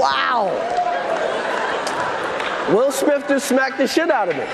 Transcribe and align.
Wow. 0.00 0.46
Will 2.70 2.90
Smith 2.90 3.28
just 3.28 3.46
smacked 3.46 3.76
the 3.76 3.86
shit 3.86 4.10
out 4.10 4.30
of 4.30 4.36
me. 4.36 4.44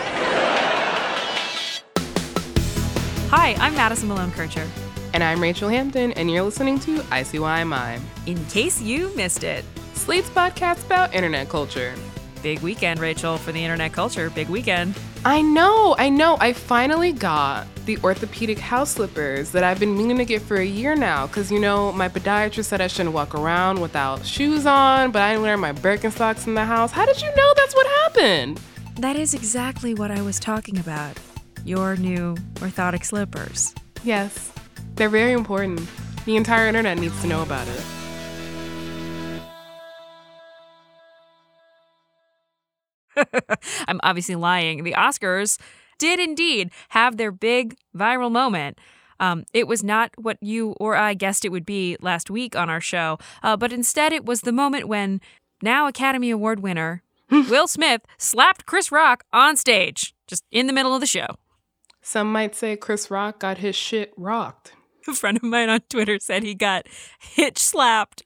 Hi, 3.30 3.54
I'm 3.60 3.72
Madison 3.76 4.08
Malone 4.08 4.32
Kircher. 4.32 4.66
And 5.14 5.22
I'm 5.22 5.40
Rachel 5.40 5.68
Hampton, 5.68 6.10
and 6.14 6.28
you're 6.28 6.42
listening 6.42 6.80
to 6.80 6.98
ICYMI. 6.98 8.00
In 8.26 8.44
case 8.46 8.82
you 8.82 9.14
missed 9.14 9.44
it, 9.44 9.64
Slate's 9.94 10.28
podcast 10.30 10.84
about 10.84 11.14
internet 11.14 11.48
culture. 11.48 11.94
Big 12.42 12.58
weekend, 12.58 12.98
Rachel, 12.98 13.38
for 13.38 13.52
the 13.52 13.62
internet 13.62 13.92
culture. 13.92 14.30
Big 14.30 14.48
weekend. 14.48 14.98
I 15.26 15.42
know, 15.42 15.96
I 15.98 16.08
know. 16.08 16.36
I 16.38 16.52
finally 16.52 17.10
got 17.10 17.66
the 17.84 17.98
orthopedic 18.04 18.60
house 18.60 18.90
slippers 18.92 19.50
that 19.50 19.64
I've 19.64 19.80
been 19.80 19.96
meaning 19.96 20.18
to 20.18 20.24
get 20.24 20.40
for 20.40 20.54
a 20.54 20.64
year 20.64 20.94
now. 20.94 21.26
Because, 21.26 21.50
you 21.50 21.58
know, 21.58 21.90
my 21.90 22.08
podiatrist 22.08 22.66
said 22.66 22.80
I 22.80 22.86
shouldn't 22.86 23.12
walk 23.12 23.34
around 23.34 23.80
without 23.80 24.24
shoes 24.24 24.66
on, 24.66 25.10
but 25.10 25.22
I 25.22 25.32
didn't 25.32 25.42
wear 25.42 25.56
my 25.56 25.72
Birkenstocks 25.72 26.46
in 26.46 26.54
the 26.54 26.64
house. 26.64 26.92
How 26.92 27.04
did 27.04 27.20
you 27.20 27.26
know 27.26 27.52
that's 27.56 27.74
what 27.74 27.88
happened? 27.88 28.60
That 29.00 29.16
is 29.16 29.34
exactly 29.34 29.94
what 29.94 30.12
I 30.12 30.22
was 30.22 30.38
talking 30.38 30.78
about. 30.78 31.18
Your 31.64 31.96
new 31.96 32.36
orthotic 32.60 33.04
slippers. 33.04 33.74
Yes, 34.04 34.52
they're 34.94 35.08
very 35.08 35.32
important. 35.32 35.80
The 36.24 36.36
entire 36.36 36.68
internet 36.68 36.98
needs 36.98 37.20
to 37.22 37.26
know 37.26 37.42
about 37.42 37.66
it. 37.66 37.95
I'm 43.86 44.00
obviously 44.02 44.34
lying. 44.34 44.84
The 44.84 44.92
Oscars 44.92 45.58
did 45.98 46.20
indeed 46.20 46.70
have 46.90 47.16
their 47.16 47.32
big 47.32 47.76
viral 47.96 48.30
moment. 48.30 48.78
Um, 49.18 49.44
it 49.54 49.66
was 49.66 49.82
not 49.82 50.10
what 50.18 50.36
you 50.42 50.72
or 50.78 50.94
I 50.94 51.14
guessed 51.14 51.44
it 51.44 51.50
would 51.50 51.64
be 51.64 51.96
last 52.00 52.30
week 52.30 52.54
on 52.54 52.68
our 52.68 52.80
show, 52.80 53.18
uh, 53.42 53.56
but 53.56 53.72
instead 53.72 54.12
it 54.12 54.26
was 54.26 54.42
the 54.42 54.52
moment 54.52 54.88
when 54.88 55.20
now 55.62 55.86
Academy 55.86 56.30
Award 56.30 56.60
winner 56.60 57.02
Will 57.30 57.66
Smith 57.66 58.02
slapped 58.18 58.66
Chris 58.66 58.92
Rock 58.92 59.24
on 59.32 59.56
stage, 59.56 60.14
just 60.26 60.44
in 60.50 60.66
the 60.66 60.72
middle 60.72 60.94
of 60.94 61.00
the 61.00 61.06
show. 61.06 61.26
Some 62.02 62.30
might 62.30 62.54
say 62.54 62.76
Chris 62.76 63.10
Rock 63.10 63.40
got 63.40 63.58
his 63.58 63.74
shit 63.74 64.12
rocked. 64.16 64.74
A 65.08 65.12
friend 65.12 65.36
of 65.36 65.42
mine 65.42 65.68
on 65.68 65.80
Twitter 65.88 66.18
said 66.20 66.42
he 66.42 66.54
got 66.54 66.86
hitch 67.18 67.58
slapped. 67.58 68.22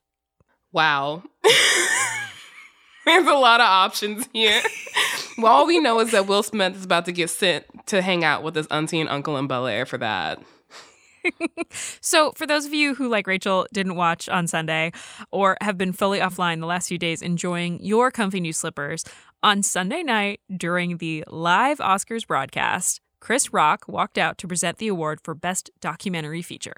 Wow. 0.72 1.22
There's 3.06 3.26
a 3.26 3.32
lot 3.32 3.60
of 3.60 3.66
options 3.66 4.26
here. 4.32 4.60
well, 5.40 5.52
all 5.52 5.66
we 5.66 5.80
know 5.80 6.00
is 6.00 6.10
that 6.12 6.26
Will 6.26 6.42
Smith 6.42 6.76
is 6.76 6.84
about 6.84 7.04
to 7.06 7.12
get 7.12 7.30
sent 7.30 7.64
to 7.86 8.02
hang 8.02 8.24
out 8.24 8.42
with 8.42 8.54
his 8.54 8.66
auntie 8.68 9.00
and 9.00 9.08
uncle 9.08 9.36
in 9.36 9.46
Bel 9.46 9.66
Air 9.66 9.86
for 9.86 9.98
that. 9.98 10.40
so, 12.00 12.32
for 12.32 12.46
those 12.46 12.66
of 12.66 12.74
you 12.74 12.94
who, 12.94 13.08
like 13.08 13.26
Rachel, 13.26 13.66
didn't 13.72 13.96
watch 13.96 14.28
on 14.28 14.46
Sunday 14.46 14.92
or 15.30 15.56
have 15.60 15.76
been 15.76 15.92
fully 15.92 16.18
offline 16.18 16.60
the 16.60 16.66
last 16.66 16.88
few 16.88 16.98
days 16.98 17.22
enjoying 17.22 17.82
your 17.82 18.10
comfy 18.10 18.40
new 18.40 18.52
slippers, 18.52 19.04
on 19.42 19.62
Sunday 19.62 20.02
night 20.02 20.40
during 20.54 20.98
the 20.98 21.24
live 21.28 21.78
Oscars 21.78 22.26
broadcast, 22.26 23.00
Chris 23.20 23.52
Rock 23.52 23.84
walked 23.88 24.18
out 24.18 24.38
to 24.38 24.48
present 24.48 24.78
the 24.78 24.88
award 24.88 25.20
for 25.22 25.34
Best 25.34 25.70
Documentary 25.80 26.42
Feature. 26.42 26.74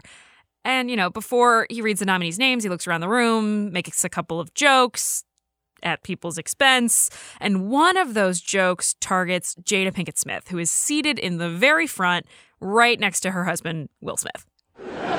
And, 0.65 0.89
you 0.91 0.97
know, 0.97 1.11
before 1.11 1.67
he 1.71 1.83
reads 1.83 2.01
the 2.01 2.07
nominees' 2.07 2.39
names, 2.39 2.63
he 2.63 2.71
looks 2.71 2.87
around 2.87 3.01
the 3.01 3.09
room, 3.09 3.73
makes 3.73 4.05
a 4.05 4.09
couple 4.09 4.39
of 4.39 4.55
jokes 4.55 5.25
at 5.83 6.03
people's 6.03 6.39
expense. 6.39 7.11
And 7.41 7.69
one 7.69 7.97
of 7.97 8.15
those 8.15 8.41
jokes 8.41 8.95
targets 9.01 9.55
Jada 9.57 9.93
Pinkett 9.93 10.19
Smith, 10.19 10.49
who 10.49 10.59
is 10.59 10.71
seated 10.71 11.19
in 11.19 11.39
the 11.39 11.51
very 11.51 11.87
front, 11.87 12.27
right 12.61 12.99
next 12.99 13.21
to 13.21 13.31
her 13.33 13.45
husband, 13.45 13.89
Will 14.01 14.17
Smith. 14.17 14.47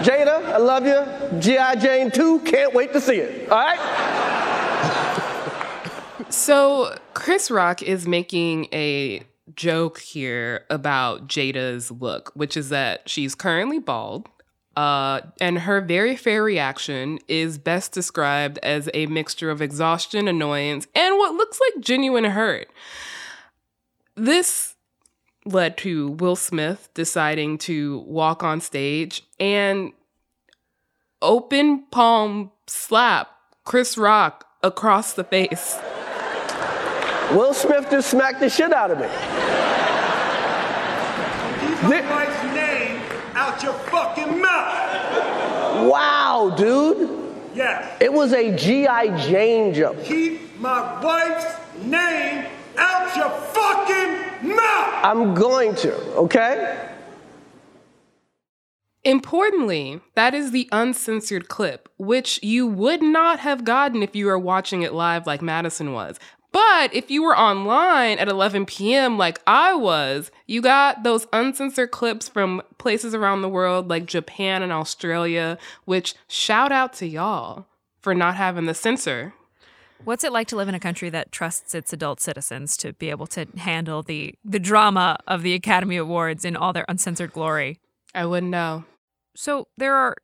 Jada, 0.03 0.43
I 0.45 0.57
love 0.57 0.85
you. 0.85 1.39
G.I. 1.39 1.75
Jane 1.75 2.11
2, 2.11 2.39
can't 2.39 2.73
wait 2.73 2.91
to 2.93 3.01
see 3.01 3.17
it. 3.17 3.49
All 3.49 3.57
right? 3.57 3.79
so, 6.29 6.97
Chris 7.13 7.49
Rock 7.51 7.81
is 7.81 8.07
making 8.07 8.67
a 8.73 9.23
joke 9.55 9.99
here 9.99 10.65
about 10.69 11.27
Jada's 11.27 11.91
look, 11.91 12.31
which 12.33 12.57
is 12.57 12.69
that 12.69 13.07
she's 13.09 13.35
currently 13.35 13.79
bald. 13.79 14.29
Uh, 14.75 15.21
and 15.39 15.59
her 15.59 15.81
very 15.81 16.15
fair 16.15 16.43
reaction 16.43 17.19
is 17.27 17.57
best 17.57 17.91
described 17.91 18.57
as 18.63 18.89
a 18.93 19.05
mixture 19.05 19.51
of 19.51 19.61
exhaustion, 19.61 20.27
annoyance, 20.27 20.87
and 20.95 21.17
what 21.17 21.35
looks 21.35 21.59
like 21.59 21.83
genuine 21.83 22.23
hurt. 22.23 22.69
This 24.15 24.75
led 25.45 25.77
to 25.77 26.09
Will 26.09 26.35
Smith 26.35 26.89
deciding 26.93 27.57
to 27.59 27.99
walk 28.07 28.43
on 28.43 28.61
stage 28.61 29.23
and 29.39 29.91
open 31.21 31.83
palm 31.91 32.51
slap 32.67 33.29
Chris 33.65 33.97
Rock 33.97 34.47
across 34.63 35.13
the 35.13 35.23
face. 35.23 35.77
Will 37.31 37.53
Smith 37.53 37.89
just 37.89 38.09
smacked 38.09 38.39
the 38.39 38.49
shit 38.49 38.73
out 38.73 38.91
of 38.91 38.99
me. 38.99 39.07
Keep 41.59 41.83
my 41.83 42.01
wife's 42.09 42.43
name 42.55 43.01
out 43.53 43.63
your 43.63 43.73
fucking 43.73 44.41
mouth. 44.41 45.89
Wow, 45.89 46.53
dude. 46.57 47.19
Yes. 47.53 47.97
It 48.01 48.11
was 48.11 48.33
a 48.33 48.55
G.I. 48.55 49.17
Jane 49.27 49.73
joke. 49.73 50.03
Keep 50.03 50.59
my 50.59 51.01
wife's 51.03 51.55
name 51.83 52.47
out 52.77 53.15
your 53.15 53.29
fucking 53.29 54.55
mouth. 54.55 54.93
I'm 55.03 55.35
going 55.35 55.75
to, 55.75 55.95
okay? 56.15 56.89
Importantly, 59.03 59.99
that 60.15 60.33
is 60.33 60.51
the 60.51 60.69
uncensored 60.71 61.49
clip, 61.49 61.89
which 61.97 62.41
you 62.41 62.65
would 62.65 63.01
not 63.01 63.39
have 63.39 63.65
gotten 63.65 64.01
if 64.01 64.15
you 64.15 64.27
were 64.27 64.39
watching 64.39 64.81
it 64.81 64.93
live 64.93 65.27
like 65.27 65.41
Madison 65.41 65.91
was. 65.91 66.17
But 66.53 66.93
if 66.93 67.09
you 67.09 67.23
were 67.23 67.37
online 67.37 68.19
at 68.19 68.29
11 68.29 68.67
p.m., 68.67 69.17
like 69.17 69.41
I 69.47 69.73
was, 69.73 70.29
you 70.45 70.61
got 70.61 71.03
those 71.03 71.25
uncensored 71.33 71.89
clips 71.89 72.29
from 72.29 72.61
places 72.77 73.15
around 73.15 73.41
the 73.41 73.49
world 73.49 73.89
like 73.89 74.05
Japan 74.05 74.61
and 74.61 74.71
Australia, 74.71 75.57
which 75.85 76.13
shout 76.27 76.71
out 76.71 76.93
to 76.93 77.07
y'all 77.07 77.65
for 77.99 78.13
not 78.13 78.35
having 78.35 78.65
the 78.65 78.75
censor. 78.75 79.33
What's 80.03 80.23
it 80.23 80.31
like 80.31 80.47
to 80.49 80.55
live 80.55 80.67
in 80.67 80.75
a 80.75 80.79
country 80.79 81.09
that 81.09 81.31
trusts 81.31 81.73
its 81.73 81.91
adult 81.91 82.19
citizens 82.19 82.77
to 82.77 82.93
be 82.93 83.09
able 83.09 83.25
to 83.27 83.47
handle 83.57 84.03
the, 84.03 84.35
the 84.45 84.59
drama 84.59 85.17
of 85.27 85.41
the 85.41 85.55
Academy 85.55 85.97
Awards 85.97 86.45
in 86.45 86.55
all 86.55 86.71
their 86.71 86.85
uncensored 86.87 87.33
glory? 87.33 87.79
I 88.13 88.27
wouldn't 88.27 88.51
know. 88.51 88.85
So 89.35 89.69
there 89.77 89.95
are 89.95 90.17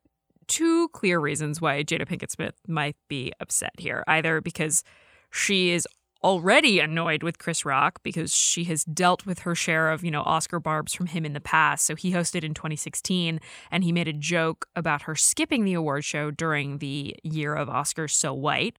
two 0.46 0.90
clear 0.90 1.20
reasons 1.20 1.60
why 1.60 1.84
Jada 1.84 2.06
Pinkett 2.06 2.30
Smith 2.30 2.56
might 2.68 2.98
be 3.08 3.32
upset 3.40 3.72
here. 3.80 4.04
Either 4.06 4.42
because 4.42 4.84
she 5.32 5.72
is 5.72 5.88
already 6.24 6.80
annoyed 6.80 7.24
with 7.24 7.40
Chris 7.40 7.66
Rock 7.66 8.00
because 8.04 8.34
she 8.34 8.66
has 8.66 8.84
dealt 8.84 9.26
with 9.26 9.40
her 9.40 9.56
share 9.56 9.92
of, 9.92 10.04
you 10.04 10.12
know, 10.12 10.22
Oscar 10.22 10.60
barbs 10.60 10.94
from 10.94 11.08
him 11.08 11.26
in 11.26 11.34
the 11.34 11.40
past. 11.40 11.86
So 11.86 11.96
he 11.96 12.12
hosted 12.12 12.44
in 12.44 12.54
2016 12.54 13.40
and 13.72 13.84
he 13.84 13.92
made 13.92 14.08
a 14.08 14.14
joke 14.14 14.68
about 14.76 15.04
her 15.04 15.16
skipping 15.16 15.66
the 15.66 15.74
award 15.74 16.04
show 16.04 16.32
during 16.32 16.80
the 16.80 17.16
year 17.24 17.54
of 17.56 17.68
Oscars 17.68 18.12
So 18.12 18.34
White. 18.34 18.78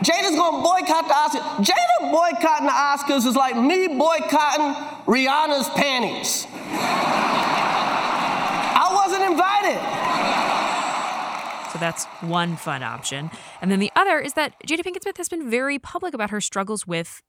Jada's 0.00 0.36
gonna 0.36 0.62
boycott 0.62 1.06
the 1.06 1.14
Oscars. 1.14 1.64
Jada 1.64 2.10
boycotting 2.10 2.66
the 2.66 2.72
Oscars 2.72 3.26
is 3.26 3.36
like 3.36 3.56
me 3.56 3.86
boycotting 3.88 4.74
Rihanna's 5.06 5.68
panties. 5.70 6.46
So 11.74 11.80
that's 11.80 12.04
one 12.20 12.54
fun 12.54 12.84
option. 12.84 13.32
And 13.60 13.68
then 13.68 13.80
the 13.80 13.90
other 13.96 14.20
is 14.20 14.34
that 14.34 14.54
Jada 14.64 14.84
Pinkett 14.84 15.02
Smith 15.02 15.16
has 15.16 15.28
been 15.28 15.50
very 15.50 15.76
public 15.80 16.14
about 16.14 16.30
her 16.30 16.40
struggles 16.40 16.86
with 16.86 17.20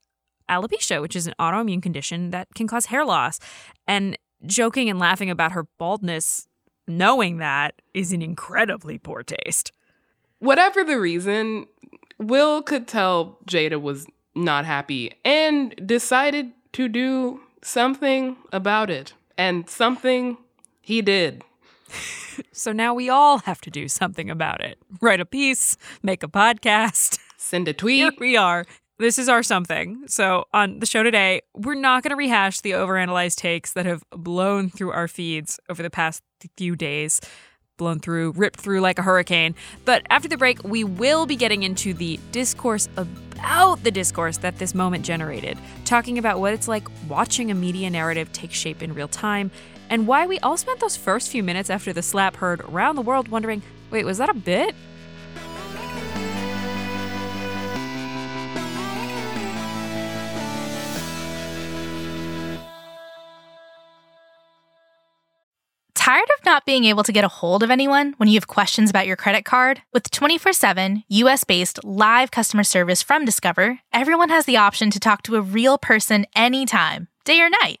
alopecia, 0.48 1.02
which 1.02 1.16
is 1.16 1.26
an 1.26 1.34
autoimmune 1.40 1.82
condition 1.82 2.30
that 2.30 2.46
can 2.54 2.68
cause 2.68 2.86
hair 2.86 3.04
loss. 3.04 3.40
And 3.88 4.16
joking 4.46 4.88
and 4.88 5.00
laughing 5.00 5.30
about 5.30 5.50
her 5.50 5.66
baldness, 5.80 6.46
knowing 6.86 7.38
that, 7.38 7.82
is 7.92 8.12
in 8.12 8.22
incredibly 8.22 8.98
poor 8.98 9.24
taste. 9.24 9.72
Whatever 10.38 10.84
the 10.84 11.00
reason, 11.00 11.66
Will 12.18 12.62
could 12.62 12.86
tell 12.86 13.38
Jada 13.48 13.82
was 13.82 14.06
not 14.36 14.64
happy 14.64 15.12
and 15.24 15.74
decided 15.84 16.52
to 16.74 16.88
do 16.88 17.40
something 17.62 18.36
about 18.52 18.90
it. 18.90 19.12
And 19.36 19.68
something 19.68 20.36
he 20.80 21.02
did. 21.02 21.42
So 22.52 22.72
now 22.72 22.92
we 22.94 23.08
all 23.08 23.38
have 23.40 23.60
to 23.62 23.70
do 23.70 23.88
something 23.88 24.28
about 24.30 24.62
it. 24.62 24.78
Write 25.00 25.20
a 25.20 25.24
piece, 25.24 25.76
make 26.02 26.22
a 26.22 26.28
podcast. 26.28 27.18
Send 27.38 27.68
a 27.68 27.72
tweet. 27.74 28.00
Here 28.00 28.12
we 28.18 28.36
are. 28.36 28.66
This 28.98 29.18
is 29.18 29.28
our 29.28 29.42
something. 29.42 30.04
So 30.06 30.44
on 30.54 30.78
the 30.78 30.86
show 30.86 31.02
today, 31.02 31.42
we're 31.54 31.74
not 31.74 32.02
going 32.02 32.10
to 32.10 32.16
rehash 32.16 32.62
the 32.62 32.72
overanalyzed 32.72 33.36
takes 33.36 33.74
that 33.74 33.84
have 33.84 34.02
blown 34.10 34.70
through 34.70 34.92
our 34.92 35.06
feeds 35.06 35.60
over 35.68 35.82
the 35.82 35.90
past 35.90 36.22
few 36.56 36.76
days. 36.76 37.20
Blown 37.76 38.00
through, 38.00 38.32
ripped 38.32 38.58
through 38.58 38.80
like 38.80 38.98
a 38.98 39.02
hurricane. 39.02 39.54
But 39.84 40.06
after 40.08 40.28
the 40.28 40.38
break, 40.38 40.64
we 40.64 40.82
will 40.82 41.26
be 41.26 41.36
getting 41.36 41.62
into 41.62 41.92
the 41.92 42.18
discourse 42.32 42.88
about 42.96 43.82
the 43.84 43.90
discourse 43.90 44.38
that 44.38 44.58
this 44.58 44.74
moment 44.74 45.04
generated, 45.04 45.58
talking 45.84 46.16
about 46.16 46.40
what 46.40 46.54
it's 46.54 46.68
like 46.68 46.88
watching 47.06 47.50
a 47.50 47.54
media 47.54 47.90
narrative 47.90 48.32
take 48.32 48.52
shape 48.52 48.82
in 48.82 48.94
real 48.94 49.08
time, 49.08 49.50
and 49.90 50.06
why 50.06 50.26
we 50.26 50.38
all 50.40 50.56
spent 50.56 50.80
those 50.80 50.96
first 50.96 51.30
few 51.30 51.42
minutes 51.42 51.70
after 51.70 51.92
the 51.92 52.02
slap 52.02 52.36
heard 52.36 52.60
around 52.62 52.96
the 52.96 53.02
world 53.02 53.28
wondering 53.28 53.62
wait, 53.90 54.04
was 54.04 54.18
that 54.18 54.28
a 54.28 54.34
bit? 54.34 54.74
Tired 65.94 66.28
of 66.38 66.44
not 66.44 66.64
being 66.64 66.84
able 66.84 67.02
to 67.02 67.10
get 67.10 67.24
a 67.24 67.28
hold 67.28 67.64
of 67.64 67.70
anyone 67.70 68.14
when 68.16 68.28
you 68.28 68.36
have 68.36 68.46
questions 68.46 68.90
about 68.90 69.08
your 69.08 69.16
credit 69.16 69.44
card? 69.44 69.82
With 69.92 70.08
24 70.12 70.52
7 70.52 71.02
US 71.08 71.42
based 71.42 71.82
live 71.84 72.30
customer 72.30 72.62
service 72.62 73.02
from 73.02 73.24
Discover, 73.24 73.80
everyone 73.92 74.28
has 74.28 74.44
the 74.44 74.56
option 74.56 74.90
to 74.90 75.00
talk 75.00 75.22
to 75.22 75.34
a 75.34 75.40
real 75.40 75.78
person 75.78 76.24
anytime, 76.36 77.08
day 77.24 77.40
or 77.40 77.50
night. 77.50 77.80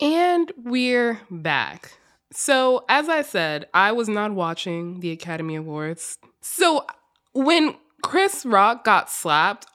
And 0.00 0.52
we're 0.56 1.20
back. 1.28 1.92
So, 2.30 2.84
as 2.88 3.08
I 3.08 3.22
said, 3.22 3.66
I 3.74 3.90
was 3.90 4.08
not 4.08 4.32
watching 4.32 5.00
the 5.00 5.10
Academy 5.10 5.56
Awards. 5.56 6.18
So, 6.40 6.86
when 7.32 7.74
Chris 8.02 8.46
Rock 8.46 8.84
got 8.84 9.10
slapped, 9.10 9.66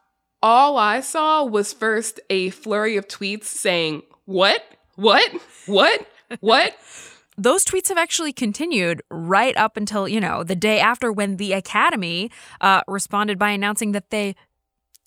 all 0.41 0.77
I 0.77 1.01
saw 1.01 1.43
was 1.43 1.73
first 1.73 2.21
a 2.29 2.51
flurry 2.51 2.95
of 2.95 3.07
tweets 3.07 3.45
saying, 3.45 4.03
What? 4.23 4.63
What? 4.95 5.29
What? 5.65 6.07
What? 6.39 6.77
those 7.37 7.65
tweets 7.65 7.89
have 7.89 7.97
actually 7.97 8.31
continued 8.31 9.01
right 9.09 9.57
up 9.57 9.75
until 9.75 10.07
you 10.07 10.21
know 10.21 10.43
the 10.43 10.55
day 10.55 10.79
after 10.79 11.11
when 11.11 11.37
the 11.37 11.51
academy 11.51 12.31
uh, 12.61 12.81
responded 12.87 13.37
by 13.37 13.49
announcing 13.49 13.91
that 13.91 14.09
they 14.09 14.35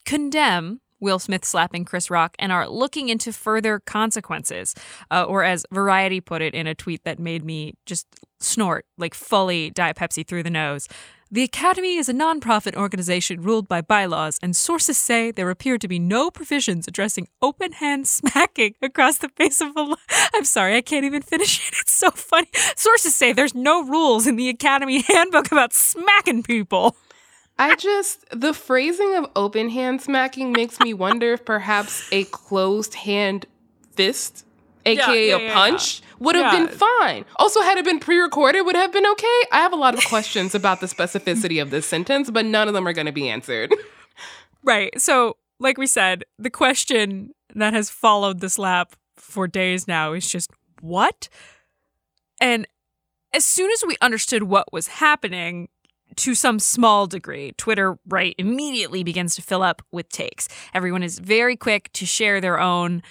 condemn 0.04 0.80
will 1.06 1.20
smith 1.20 1.44
slapping 1.44 1.84
chris 1.84 2.10
rock 2.10 2.34
and 2.40 2.50
are 2.50 2.68
looking 2.68 3.08
into 3.08 3.32
further 3.32 3.78
consequences 3.78 4.74
uh, 5.12 5.22
or 5.22 5.44
as 5.44 5.64
variety 5.70 6.20
put 6.20 6.42
it 6.42 6.52
in 6.52 6.66
a 6.66 6.74
tweet 6.74 7.04
that 7.04 7.20
made 7.20 7.44
me 7.44 7.74
just 7.86 8.06
snort 8.40 8.84
like 8.98 9.14
fully 9.14 9.70
diet 9.70 9.96
pepsi 9.96 10.26
through 10.26 10.42
the 10.42 10.50
nose 10.50 10.88
the 11.28 11.42
Academy 11.42 11.96
is 11.96 12.08
a 12.08 12.14
nonprofit 12.14 12.76
organization 12.76 13.42
ruled 13.42 13.66
by 13.66 13.80
bylaws, 13.80 14.38
and 14.40 14.54
sources 14.54 14.96
say 14.96 15.32
there 15.32 15.50
appear 15.50 15.76
to 15.76 15.88
be 15.88 15.98
no 15.98 16.30
provisions 16.30 16.86
addressing 16.86 17.26
open 17.42 17.72
hand 17.72 18.06
smacking 18.20 18.74
across 18.80 19.18
the 19.18 19.28
face 19.30 19.60
of 19.60 19.76
a. 19.76 19.82
Li- 19.82 19.96
I'm 20.34 20.44
sorry, 20.44 20.76
I 20.76 20.82
can't 20.82 21.04
even 21.04 21.22
finish 21.22 21.58
it. 21.66 21.74
It's 21.80 21.96
so 21.96 22.12
funny. 22.12 22.46
Sources 22.76 23.16
say 23.16 23.32
there's 23.32 23.56
no 23.56 23.84
rules 23.84 24.28
in 24.28 24.36
the 24.36 24.48
Academy 24.48 25.02
handbook 25.08 25.50
about 25.50 25.72
smacking 25.72 26.44
people. 26.44 26.96
I 27.58 27.74
just, 27.76 28.24
the 28.30 28.52
phrasing 28.52 29.14
of 29.16 29.30
open 29.34 29.70
hand 29.70 30.02
smacking 30.02 30.52
makes 30.52 30.78
me 30.80 30.92
wonder 30.92 31.32
if 31.32 31.44
perhaps 31.44 32.06
a 32.12 32.24
closed 32.24 32.94
hand 32.94 33.46
fist, 33.94 34.44
aka 34.84 35.28
yeah, 35.28 35.36
a 35.36 35.40
yeah, 35.40 35.54
punch, 35.54 36.02
would 36.18 36.34
have 36.36 36.52
Yeah. 36.52 36.66
been 36.66 36.76
fine. 36.76 37.24
Also, 37.36 37.62
had 37.62 37.78
it 37.78 37.84
been 37.84 37.98
pre 37.98 38.18
recorded, 38.18 38.62
would 38.62 38.76
have 38.76 38.92
been 38.92 39.06
okay. 39.06 39.40
I 39.52 39.58
have 39.58 39.72
a 39.72 39.76
lot 39.76 39.94
of 39.94 40.04
questions 40.04 40.54
about 40.54 40.80
the 40.80 40.86
specificity 40.86 41.60
of 41.62 41.70
this 41.70 41.86
sentence, 41.86 42.30
but 42.30 42.44
none 42.44 42.68
of 42.68 42.74
them 42.74 42.86
are 42.86 42.92
going 42.92 43.06
to 43.06 43.12
be 43.12 43.28
answered. 43.28 43.74
Right. 44.62 45.00
So, 45.00 45.36
like 45.60 45.78
we 45.78 45.86
said, 45.86 46.24
the 46.40 46.50
question 46.50 47.30
that 47.54 47.72
has 47.72 47.88
followed 47.88 48.40
the 48.40 48.50
slap 48.50 48.96
for 49.14 49.46
days 49.46 49.86
now 49.86 50.12
is 50.12 50.28
just 50.28 50.50
what? 50.80 51.28
And 52.40 52.66
as 53.32 53.44
soon 53.44 53.70
as 53.70 53.84
we 53.86 53.96
understood 54.00 54.42
what 54.42 54.72
was 54.72 54.88
happening, 54.88 55.68
to 56.16 56.34
some 56.34 56.58
small 56.58 57.06
degree, 57.06 57.52
Twitter 57.56 57.98
right 58.08 58.34
immediately 58.38 59.04
begins 59.04 59.34
to 59.36 59.42
fill 59.42 59.62
up 59.62 59.82
with 59.92 60.08
takes. 60.08 60.48
Everyone 60.74 61.02
is 61.02 61.18
very 61.18 61.56
quick 61.56 61.92
to 61.94 62.06
share 62.06 62.40
their 62.40 62.58
own 62.60 63.02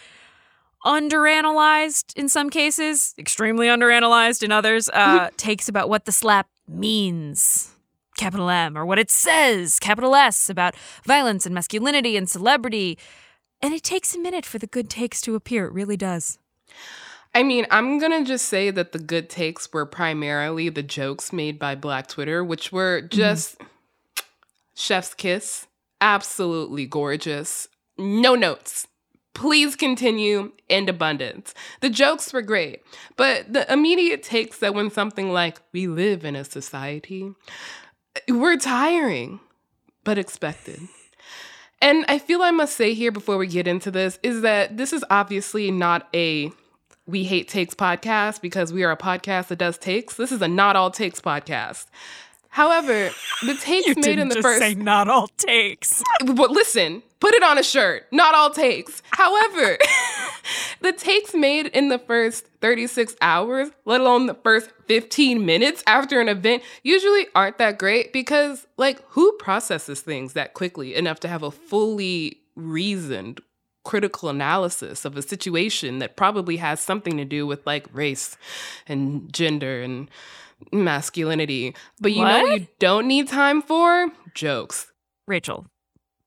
underanalyzed 0.85 2.15
in 2.15 2.29
some 2.29 2.49
cases, 2.49 3.15
extremely 3.17 3.67
underanalyzed 3.67 4.43
in 4.43 4.51
others, 4.51 4.87
uh, 4.89 5.29
takes 5.37 5.67
about 5.67 5.89
what 5.89 6.05
the 6.05 6.11
slap 6.11 6.47
means. 6.67 7.71
Capital 8.17 8.49
M, 8.49 8.77
or 8.77 8.85
what 8.85 8.97
it 8.97 9.11
says, 9.11 9.77
capital 9.77 10.15
S, 10.15 10.49
about 10.49 10.73
violence 11.03 11.45
and 11.45 11.53
masculinity 11.53 12.15
and 12.15 12.29
celebrity. 12.29 12.97
And 13.61 13.73
it 13.73 13.83
takes 13.83 14.15
a 14.15 14.19
minute 14.19 14.45
for 14.45 14.57
the 14.57 14.67
good 14.67 14.89
takes 14.89 15.19
to 15.21 15.35
appear. 15.35 15.65
It 15.65 15.73
really 15.73 15.97
does. 15.97 16.39
I 17.35 17.43
mean, 17.43 17.67
I'm 17.69 17.99
going 17.99 18.13
to 18.13 18.25
just 18.25 18.45
say 18.45 18.71
that 18.71 18.93
the 18.93 18.99
good 18.99 19.29
takes 19.29 19.71
were 19.73 19.85
primarily 19.85 20.69
the 20.69 20.81
jokes 20.81 21.33
made 21.33 21.59
by 21.59 21.75
Black 21.75 22.07
Twitter, 22.07 22.45
which 22.45 22.71
were 22.71 23.01
mm-hmm. 23.01 23.15
just 23.15 23.57
chef's 24.73 25.13
kiss, 25.13 25.67
absolutely 25.99 26.85
gorgeous. 26.85 27.67
No 27.97 28.35
notes. 28.35 28.87
Please 29.33 29.75
continue 29.75 30.53
in 30.69 30.87
abundance. 30.87 31.53
The 31.81 31.89
jokes 31.89 32.31
were 32.31 32.41
great, 32.41 32.83
but 33.17 33.51
the 33.51 33.71
immediate 33.71 34.23
takes 34.23 34.59
that 34.59 34.73
when 34.73 34.89
something 34.89 35.33
like, 35.33 35.59
we 35.73 35.87
live 35.87 36.23
in 36.23 36.37
a 36.37 36.45
society, 36.45 37.33
were 38.29 38.55
tiring, 38.55 39.41
but 40.05 40.17
expected. 40.17 40.87
And 41.81 42.05
I 42.07 42.17
feel 42.17 42.41
I 42.41 42.51
must 42.51 42.77
say 42.77 42.93
here 42.93 43.11
before 43.11 43.37
we 43.37 43.47
get 43.47 43.67
into 43.67 43.91
this 43.91 44.19
is 44.23 44.39
that 44.39 44.77
this 44.77 44.93
is 44.93 45.03
obviously 45.09 45.69
not 45.69 46.07
a 46.15 46.53
we 47.07 47.23
hate 47.23 47.47
takes 47.47 47.75
podcast 47.75 48.41
because 48.41 48.73
we 48.73 48.83
are 48.83 48.91
a 48.91 48.97
podcast 48.97 49.47
that 49.47 49.59
does 49.59 49.77
takes. 49.77 50.15
This 50.15 50.31
is 50.31 50.41
a 50.41 50.47
not 50.47 50.75
all 50.75 50.89
takes 50.91 51.21
podcast. 51.21 51.85
However, 52.49 53.11
the 53.45 53.53
takes 53.61 53.87
You 53.87 53.95
made 53.97 54.17
in 54.17 54.29
the 54.29 54.35
just 54.35 54.47
first 54.47 54.59
say 54.59 54.75
not 54.75 55.07
all 55.07 55.27
takes. 55.37 56.01
but 56.25 56.51
listen, 56.51 57.03
put 57.19 57.33
it 57.33 57.43
on 57.43 57.57
a 57.57 57.63
shirt. 57.63 58.07
Not 58.11 58.33
all 58.33 58.49
takes. 58.49 59.03
However, 59.11 59.77
the 60.81 60.93
takes 60.93 61.33
made 61.33 61.67
in 61.67 61.89
the 61.89 61.99
first 61.99 62.47
36 62.61 63.15
hours, 63.21 63.69
let 63.83 64.01
alone 64.01 64.25
the 64.25 64.33
first 64.35 64.71
15 64.87 65.45
minutes 65.45 65.83
after 65.85 66.19
an 66.21 66.29
event, 66.29 66.63
usually 66.81 67.27
aren't 67.35 67.57
that 67.59 67.77
great 67.77 68.13
because, 68.13 68.65
like, 68.77 69.01
who 69.09 69.31
processes 69.33 70.01
things 70.01 70.33
that 70.33 70.53
quickly 70.53 70.95
enough 70.95 71.19
to 71.19 71.27
have 71.27 71.43
a 71.43 71.51
fully 71.51 72.39
reasoned 72.55 73.41
critical 73.85 74.27
analysis 74.27 75.05
of 75.05 75.15
a 75.15 75.21
situation 75.21 75.99
that 75.99 76.17
probably 76.17 76.57
has 76.57 76.81
something 76.81 77.15
to 77.15 77.23
do 77.23 77.47
with 77.47 77.65
like 77.65 77.85
race 77.93 78.35
and 78.87 79.31
gender 79.31 79.81
and 79.81 80.09
masculinity. 80.71 81.75
But 81.99 82.11
you 82.13 82.23
know 82.25 82.41
what 82.41 82.49
What? 82.49 82.59
you 82.61 82.67
don't 82.79 83.07
need 83.07 83.27
time 83.27 83.61
for? 83.61 84.09
Jokes. 84.33 84.91
Rachel, 85.27 85.65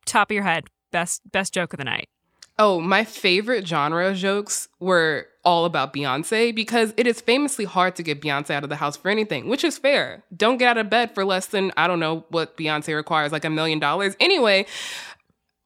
top 0.07 0.31
of 0.31 0.35
your 0.35 0.45
head, 0.45 0.65
best 0.93 1.23
best 1.31 1.53
joke 1.55 1.73
of 1.73 1.79
the 1.79 1.85
night. 1.85 2.07
Oh, 2.61 2.81
my 2.81 3.05
favorite 3.05 3.69
genre 3.69 4.09
of 4.09 4.17
jokes 4.17 4.67
were 4.81 5.27
all 5.45 5.65
about 5.65 5.93
Beyonce 5.95 6.53
because 6.53 6.93
it 6.97 7.07
is 7.07 7.21
famously 7.21 7.65
hard 7.65 7.95
to 7.95 8.03
get 8.03 8.21
Beyonce 8.21 8.51
out 8.51 8.65
of 8.65 8.69
the 8.69 8.77
house 8.77 8.97
for 8.97 9.11
anything, 9.11 9.49
which 9.49 9.63
is 9.63 9.79
fair. 9.79 10.25
Don't 10.37 10.57
get 10.57 10.69
out 10.71 10.77
of 10.79 10.91
bed 10.91 11.15
for 11.15 11.25
less 11.25 11.47
than, 11.47 11.71
I 11.77 11.87
don't 11.87 12.01
know 12.01 12.25
what 12.31 12.57
Beyonce 12.57 12.97
requires, 12.97 13.31
like 13.31 13.45
a 13.45 13.51
million 13.51 13.79
dollars. 13.79 14.17
Anyway, 14.19 14.67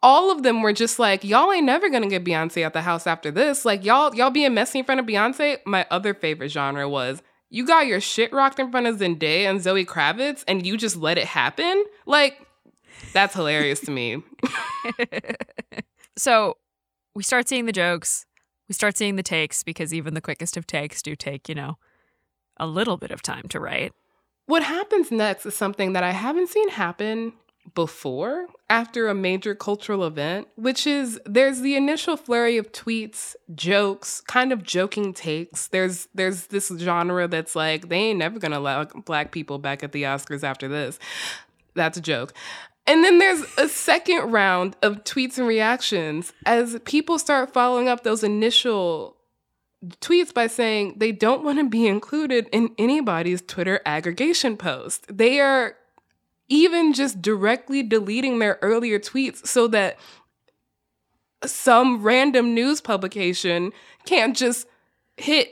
all 0.02 0.30
of 0.30 0.42
them 0.42 0.62
were 0.62 0.73
just 0.73 0.99
like, 0.99 1.23
y'all 1.23 1.52
ain't 1.52 1.66
never 1.66 1.88
gonna 1.88 2.09
get 2.09 2.25
Beyonce 2.25 2.64
out 2.64 2.73
the 2.73 2.82
house 2.82 3.06
after 3.06 3.30
this. 3.30 3.64
Like, 3.64 3.85
y'all, 3.85 4.14
y'all 4.14 4.30
being 4.30 4.54
messy 4.54 4.80
in 4.80 4.85
front 4.85 5.00
of 5.00 5.06
Beyonce. 5.06 5.59
My 5.64 5.87
other 5.90 6.12
favorite 6.12 6.50
genre 6.50 6.88
was, 6.88 7.23
you 7.50 7.66
got 7.66 7.87
your 7.87 8.00
shit 8.00 8.32
rocked 8.32 8.59
in 8.59 8.71
front 8.71 8.87
of 8.87 8.97
Zendaya 8.97 9.49
and 9.49 9.62
Zoe 9.62 9.85
Kravitz 9.85 10.42
and 10.49 10.66
you 10.66 10.76
just 10.76 10.97
let 10.97 11.18
it 11.18 11.26
happen? 11.26 11.85
Like, 12.06 12.47
that's 13.12 13.35
hilarious 13.35 13.80
to 13.80 13.90
me. 13.90 14.23
so 16.16 16.56
we 17.14 17.23
start 17.23 17.49
seeing 17.49 17.66
the 17.66 17.73
jokes, 17.73 18.26
we 18.68 18.75
start 18.75 18.97
seeing 18.97 19.16
the 19.16 19.23
takes 19.23 19.62
because 19.62 19.92
even 19.92 20.14
the 20.14 20.21
quickest 20.21 20.56
of 20.56 20.66
takes 20.66 21.02
do 21.02 21.14
take, 21.14 21.49
you 21.49 21.54
know, 21.54 21.76
a 22.56 22.66
little 22.66 22.97
bit 22.97 23.11
of 23.11 23.23
time 23.23 23.49
to 23.49 23.61
write. 23.61 23.92
What 24.47 24.62
happens 24.62 25.11
next 25.11 25.47
is 25.47 25.54
something 25.54 25.92
that 25.92 26.02
I 26.02 26.11
haven't 26.11 26.49
seen 26.49 26.71
happen 26.71 27.35
before 27.75 28.47
after 28.69 29.09
a 29.09 29.14
major 29.14 29.54
cultural 29.54 30.04
event, 30.04 30.49
which 30.57 30.87
is 30.87 31.21
there's 31.25 31.61
the 31.61 31.76
initial 31.76 32.16
flurry 32.16 32.57
of 32.57 32.73
tweets, 32.73 33.35
jokes, 33.54 34.21
kind 34.23 34.52
of 34.52 34.62
joking 34.62 35.12
takes. 35.12 35.69
There's 35.69 36.09
there's 36.14 36.47
this 36.47 36.73
genre 36.76 37.28
that's 37.28 37.54
like 37.54 37.88
they 37.88 37.97
ain't 37.97 38.19
never 38.19 38.38
gonna 38.38 38.59
allow 38.59 38.85
black 38.85 39.33
people 39.33 39.59
back 39.59 39.83
at 39.83 39.92
the 39.92 40.04
Oscars 40.04 40.42
after 40.42 40.69
this. 40.69 40.99
That's 41.75 41.97
a 41.97 42.02
joke. 42.02 42.35
And 42.87 43.04
then 43.04 43.19
there's 43.19 43.42
a 43.59 43.69
second 43.69 44.33
round 44.33 44.76
of 44.83 45.04
tweets 45.04 45.38
and 45.38 45.47
reactions 45.47 46.33
as 46.45 46.78
people 46.85 47.19
start 47.19 47.52
following 47.52 47.88
up 47.88 48.02
those 48.02 48.25
initial 48.25 49.16
tweets 50.00 50.33
by 50.35 50.47
saying 50.47 50.95
they 50.97 51.12
don't 51.12 51.45
want 51.45 51.59
to 51.59 51.69
be 51.69 51.87
included 51.87 52.49
in 52.52 52.75
anybody's 52.78 53.42
Twitter 53.42 53.81
aggregation 53.87 54.57
post. 54.57 55.07
They 55.16 55.40
are 55.40 55.76
even 56.52 56.92
just 56.92 57.23
directly 57.23 57.82
deleting 57.82 58.38
their 58.38 58.59
earlier 58.61 58.99
tweets 58.99 59.47
so 59.47 59.66
that 59.68 59.99
some 61.47 62.02
random 62.02 62.52
news 62.52 62.78
publication 62.82 63.73
can't 64.04 64.37
just 64.37 64.66
hit 65.16 65.49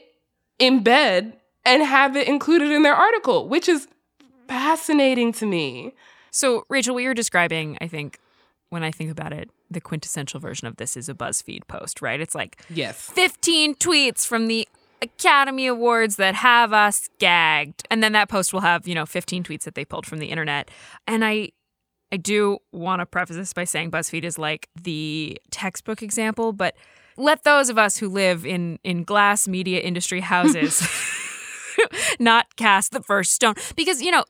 embed 0.60 1.32
and 1.64 1.82
have 1.82 2.16
it 2.16 2.28
included 2.28 2.70
in 2.70 2.82
their 2.82 2.94
article, 2.94 3.48
which 3.48 3.66
is 3.66 3.88
fascinating 4.46 5.32
to 5.32 5.46
me. 5.46 5.94
So, 6.30 6.66
Rachel, 6.68 6.94
what 6.94 7.02
you're 7.02 7.14
describing, 7.14 7.78
I 7.80 7.88
think, 7.88 8.18
when 8.68 8.84
I 8.84 8.90
think 8.90 9.10
about 9.10 9.32
it, 9.32 9.48
the 9.70 9.80
quintessential 9.80 10.38
version 10.38 10.68
of 10.68 10.76
this 10.76 10.98
is 10.98 11.08
a 11.08 11.14
BuzzFeed 11.14 11.66
post, 11.66 12.02
right? 12.02 12.20
It's 12.20 12.34
like 12.34 12.62
yes. 12.68 13.10
15 13.14 13.76
tweets 13.76 14.26
from 14.26 14.48
the 14.48 14.68
Academy 15.02 15.66
Awards 15.66 16.16
that 16.16 16.34
have 16.34 16.72
us 16.72 17.08
gagged. 17.18 17.86
And 17.90 18.02
then 18.02 18.12
that 18.12 18.28
post 18.28 18.52
will 18.52 18.60
have, 18.60 18.86
you 18.86 18.94
know, 18.94 19.06
15 19.06 19.44
tweets 19.44 19.64
that 19.64 19.74
they 19.74 19.84
pulled 19.84 20.06
from 20.06 20.18
the 20.18 20.26
internet. 20.26 20.70
And 21.06 21.24
I 21.24 21.52
I 22.12 22.16
do 22.16 22.58
want 22.72 23.00
to 23.00 23.06
preface 23.06 23.36
this 23.36 23.52
by 23.52 23.64
saying 23.64 23.92
BuzzFeed 23.92 24.24
is 24.24 24.38
like 24.38 24.68
the 24.80 25.40
textbook 25.50 26.02
example, 26.02 26.52
but 26.52 26.74
let 27.16 27.44
those 27.44 27.68
of 27.68 27.78
us 27.78 27.96
who 27.98 28.08
live 28.08 28.44
in 28.44 28.78
in 28.82 29.04
glass 29.04 29.46
media 29.46 29.80
industry 29.80 30.20
houses 30.20 30.86
not 32.18 32.56
cast 32.56 32.92
the 32.92 33.02
first 33.02 33.32
stone 33.32 33.54
because 33.76 34.02
you 34.02 34.10
know, 34.10 34.24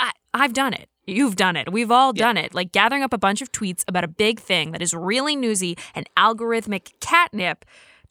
I 0.00 0.10
I've 0.34 0.52
done 0.52 0.74
it. 0.74 0.88
You've 1.06 1.36
done 1.36 1.56
it. 1.56 1.70
We've 1.70 1.90
all 1.90 2.12
done 2.12 2.36
yeah. 2.36 2.44
it. 2.44 2.54
Like 2.54 2.72
gathering 2.72 3.02
up 3.02 3.12
a 3.12 3.18
bunch 3.18 3.42
of 3.42 3.52
tweets 3.52 3.84
about 3.86 4.04
a 4.04 4.08
big 4.08 4.40
thing 4.40 4.72
that 4.72 4.80
is 4.80 4.94
really 4.94 5.36
newsy 5.36 5.76
and 5.94 6.08
algorithmic 6.16 6.92
catnip 7.00 7.64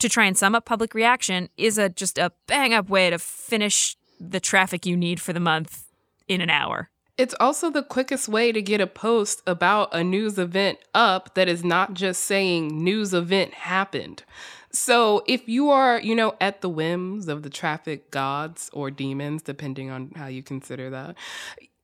to 0.03 0.09
try 0.09 0.25
and 0.25 0.37
sum 0.37 0.53
up 0.53 0.65
public 0.65 0.93
reaction 0.93 1.49
is 1.57 1.77
a 1.77 1.89
just 1.89 2.17
a 2.17 2.31
bang 2.45 2.73
up 2.73 2.89
way 2.89 3.09
to 3.09 3.17
finish 3.17 3.95
the 4.19 4.39
traffic 4.39 4.85
you 4.85 4.95
need 4.95 5.19
for 5.19 5.33
the 5.33 5.39
month 5.39 5.85
in 6.27 6.41
an 6.41 6.49
hour. 6.49 6.89
It's 7.17 7.35
also 7.39 7.69
the 7.69 7.83
quickest 7.83 8.27
way 8.27 8.51
to 8.51 8.61
get 8.61 8.81
a 8.81 8.87
post 8.87 9.41
about 9.47 9.93
a 9.93 10.03
news 10.03 10.37
event 10.37 10.79
up 10.93 11.35
that 11.35 11.47
is 11.47 11.63
not 11.63 11.93
just 11.93 12.25
saying 12.25 12.83
news 12.83 13.13
event 13.13 13.53
happened. 13.53 14.23
So 14.71 15.23
if 15.27 15.47
you 15.47 15.69
are, 15.69 16.01
you 16.01 16.15
know, 16.15 16.35
at 16.41 16.61
the 16.61 16.69
whims 16.69 17.27
of 17.27 17.43
the 17.43 17.49
traffic 17.49 18.11
gods 18.11 18.69
or 18.73 18.91
demons, 18.91 19.41
depending 19.41 19.89
on 19.89 20.11
how 20.15 20.27
you 20.27 20.43
consider 20.43 20.89
that, 20.89 21.15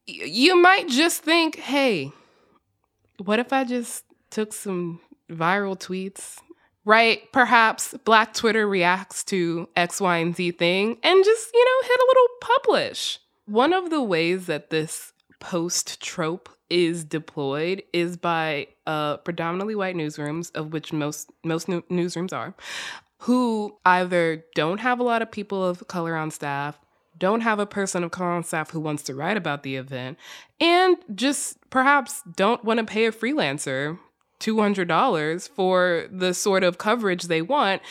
you 0.07 0.59
might 0.59 0.89
just 0.89 1.23
think, 1.23 1.57
hey, 1.57 2.11
what 3.23 3.39
if 3.39 3.53
I 3.53 3.63
just 3.63 4.03
took 4.29 4.51
some 4.51 4.99
viral 5.29 5.79
tweets, 5.79 6.39
right? 6.89 7.31
Perhaps 7.31 7.93
Black 8.03 8.33
Twitter 8.33 8.67
reacts 8.67 9.23
to 9.25 9.69
X, 9.75 10.01
Y, 10.01 10.17
and 10.17 10.35
Z 10.35 10.51
thing 10.53 10.97
and 11.03 11.23
just, 11.23 11.49
you 11.53 11.63
know, 11.63 11.87
hit 11.87 11.99
a 11.99 12.07
little 12.07 12.27
publish. 12.41 13.19
One 13.45 13.73
of 13.73 13.91
the 13.91 14.01
ways 14.01 14.47
that 14.47 14.71
this 14.71 15.13
post 15.39 16.01
trope 16.01 16.49
is 16.67 17.03
deployed 17.03 17.83
is 17.93 18.17
by 18.17 18.69
uh, 18.87 19.17
predominantly 19.17 19.75
white 19.75 19.95
newsrooms, 19.95 20.51
of 20.55 20.73
which 20.73 20.91
most 20.91 21.29
most 21.43 21.67
newsrooms 21.67 22.33
are, 22.33 22.55
who 23.19 23.77
either 23.85 24.43
don't 24.55 24.79
have 24.79 24.99
a 24.99 25.03
lot 25.03 25.21
of 25.21 25.31
people 25.31 25.63
of 25.63 25.87
color 25.87 26.15
on 26.15 26.31
staff 26.31 26.79
don't 27.19 27.41
have 27.41 27.59
a 27.59 27.65
person 27.65 28.03
of 28.03 28.11
color 28.11 28.31
on 28.31 28.43
staff 28.43 28.71
who 28.71 28.79
wants 28.79 29.03
to 29.03 29.13
write 29.13 29.35
about 29.35 29.63
the 29.63 29.75
event, 29.75 30.17
and 30.59 30.95
just 31.13 31.57
perhaps 31.69 32.23
don't 32.35 32.63
want 32.63 32.79
to 32.79 32.85
pay 32.85 33.05
a 33.05 33.11
freelancer 33.11 33.99
$200 34.39 35.49
for 35.49 36.07
the 36.11 36.33
sort 36.33 36.63
of 36.63 36.77
coverage 36.77 37.23
they 37.23 37.41
want. 37.41 37.81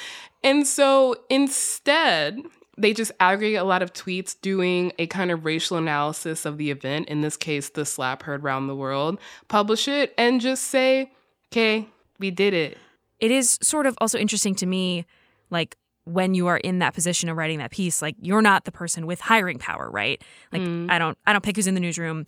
And 0.43 0.67
so 0.67 1.17
instead, 1.28 2.38
they 2.76 2.93
just 2.93 3.12
aggregate 3.21 3.59
a 3.59 3.64
lot 3.64 3.83
of 3.83 3.93
tweets 3.93 4.37
doing 4.40 4.93
a 4.99 5.07
kind 5.07 5.31
of 5.31 5.45
racial 5.45 5.76
analysis 5.76 6.47
of 6.47 6.59
the 6.59 6.71
event, 6.71 7.09
in 7.09 7.21
this 7.21 7.37
case, 7.37 7.71
the 7.71 7.85
slap 7.85 8.23
heard 8.23 8.45
around 8.45 8.69
the 8.69 8.76
world, 8.76 9.19
publish 9.49 9.88
it, 9.88 10.14
and 10.17 10.40
just 10.40 10.64
say, 10.64 11.11
okay, 11.50 11.88
we 12.19 12.31
did 12.31 12.55
it. 12.55 12.78
It 13.19 13.33
is 13.33 13.59
sort 13.61 13.87
of 13.87 13.97
also 14.00 14.17
interesting 14.19 14.55
to 14.57 14.67
me, 14.67 15.07
like, 15.50 15.76
when 16.09 16.35
you 16.35 16.47
are 16.47 16.57
in 16.59 16.78
that 16.78 16.95
position 16.95 17.28
of 17.28 17.37
writing 17.37 17.59
that 17.59 17.71
piece 17.71 18.00
like 18.00 18.17
you're 18.21 18.40
not 18.40 18.64
the 18.64 18.73
person 18.73 19.07
with 19.07 19.21
hiring 19.21 19.59
power 19.59 19.90
right 19.90 20.23
like 20.52 20.62
mm. 20.62 20.90
i 20.90 20.99
don't 20.99 21.19
i 21.26 21.33
don't 21.33 21.45
pick 21.45 21.55
who's 21.55 21.67
in 21.67 21.75
the 21.75 21.81
newsroom 21.81 22.25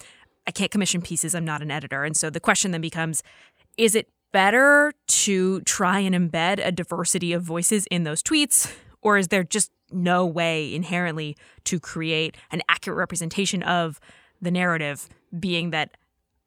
i 0.46 0.50
can't 0.50 0.70
commission 0.70 1.00
pieces 1.00 1.34
i'm 1.34 1.46
not 1.46 1.62
an 1.62 1.70
editor 1.70 2.04
and 2.04 2.14
so 2.14 2.28
the 2.28 2.40
question 2.40 2.72
then 2.72 2.82
becomes 2.82 3.22
is 3.80 3.94
it 3.94 4.10
better 4.30 4.92
to 5.08 5.62
try 5.62 5.98
and 6.00 6.14
embed 6.14 6.60
a 6.64 6.70
diversity 6.70 7.32
of 7.32 7.42
voices 7.42 7.86
in 7.90 8.04
those 8.04 8.22
tweets 8.22 8.70
or 9.00 9.16
is 9.16 9.28
there 9.28 9.42
just 9.42 9.72
no 9.90 10.26
way 10.26 10.72
inherently 10.72 11.34
to 11.64 11.80
create 11.80 12.36
an 12.52 12.60
accurate 12.68 12.98
representation 12.98 13.62
of 13.62 13.98
the 14.40 14.50
narrative 14.50 15.08
being 15.38 15.70
that 15.70 15.96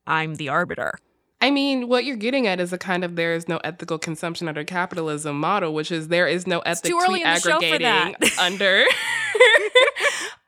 i'm 0.05 0.35
the 0.35 0.47
arbiter? 0.47 0.93
I 1.41 1.51
mean, 1.51 1.89
what 1.89 2.05
you're 2.05 2.15
getting 2.15 2.47
at 2.47 2.61
is 2.61 2.71
a 2.71 2.77
kind 2.77 3.03
of 3.03 3.17
there 3.17 3.33
is 3.33 3.49
no 3.49 3.57
ethical 3.65 3.99
consumption 3.99 4.47
under 4.47 4.63
capitalism 4.63 5.37
model, 5.37 5.73
which 5.73 5.91
is 5.91 6.07
there 6.07 6.25
is 6.25 6.47
no 6.47 6.59
ethic 6.59 6.93
tweet 7.05 7.25
aggregating 7.25 8.15
under 8.39 8.85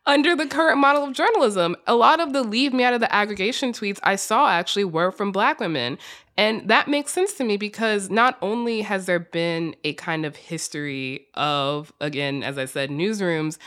under 0.06 0.36
the 0.36 0.46
current 0.46 0.78
model 0.78 1.04
of 1.04 1.14
journalism. 1.14 1.76
A 1.88 1.96
lot 1.96 2.20
of 2.20 2.34
the 2.34 2.44
leave 2.44 2.74
me 2.74 2.84
out 2.84 2.94
of 2.94 3.00
the 3.00 3.14
aggregation 3.14 3.74
tweets 3.74 4.00
I 4.04 4.16
saw 4.16 4.50
actually 4.50 4.86
were 4.86 5.12
from 5.12 5.32
black 5.32 5.60
women. 5.60 5.98
And 6.38 6.68
that 6.70 6.88
makes 6.88 7.14
sense 7.14 7.34
to 7.36 7.44
me 7.44 7.58
because 7.58 8.10
not 8.10 8.38
only 8.42 8.82
has 8.82 9.06
there 9.06 9.20
been 9.20 9.76
a 9.84 9.94
kind 9.94 10.26
of 10.26 10.36
history 10.36 11.28
of, 11.34 11.94
again, 12.02 12.44
as 12.44 12.58
I 12.58 12.66
said, 12.66 12.90
newsrooms 12.90 13.58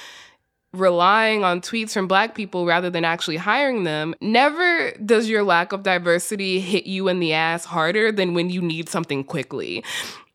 relying 0.75 1.45
on 1.45 1.63
tweets 1.63 1.93
from 1.93 2.07
black 2.07 2.35
people 2.35 2.67
rather 2.67 2.91
than 2.91 3.05
actually 3.05 3.39
hiring 3.39 3.85
them, 3.85 4.15
never 4.21 4.93
does 5.05 5.29
your 5.29 5.43
lack 5.43 5.73
of 5.73 5.83
diversity 5.83 6.61
hit 6.61 6.87
you 6.87 7.09
in 7.09 7.21
the 7.21 7.33
ass 7.33 7.65
harder 7.65 8.13
than 8.13 8.35
when 8.35 8.51
you 8.51 8.61
need 8.61 8.89
something 8.89 9.25
quickly. 9.25 9.83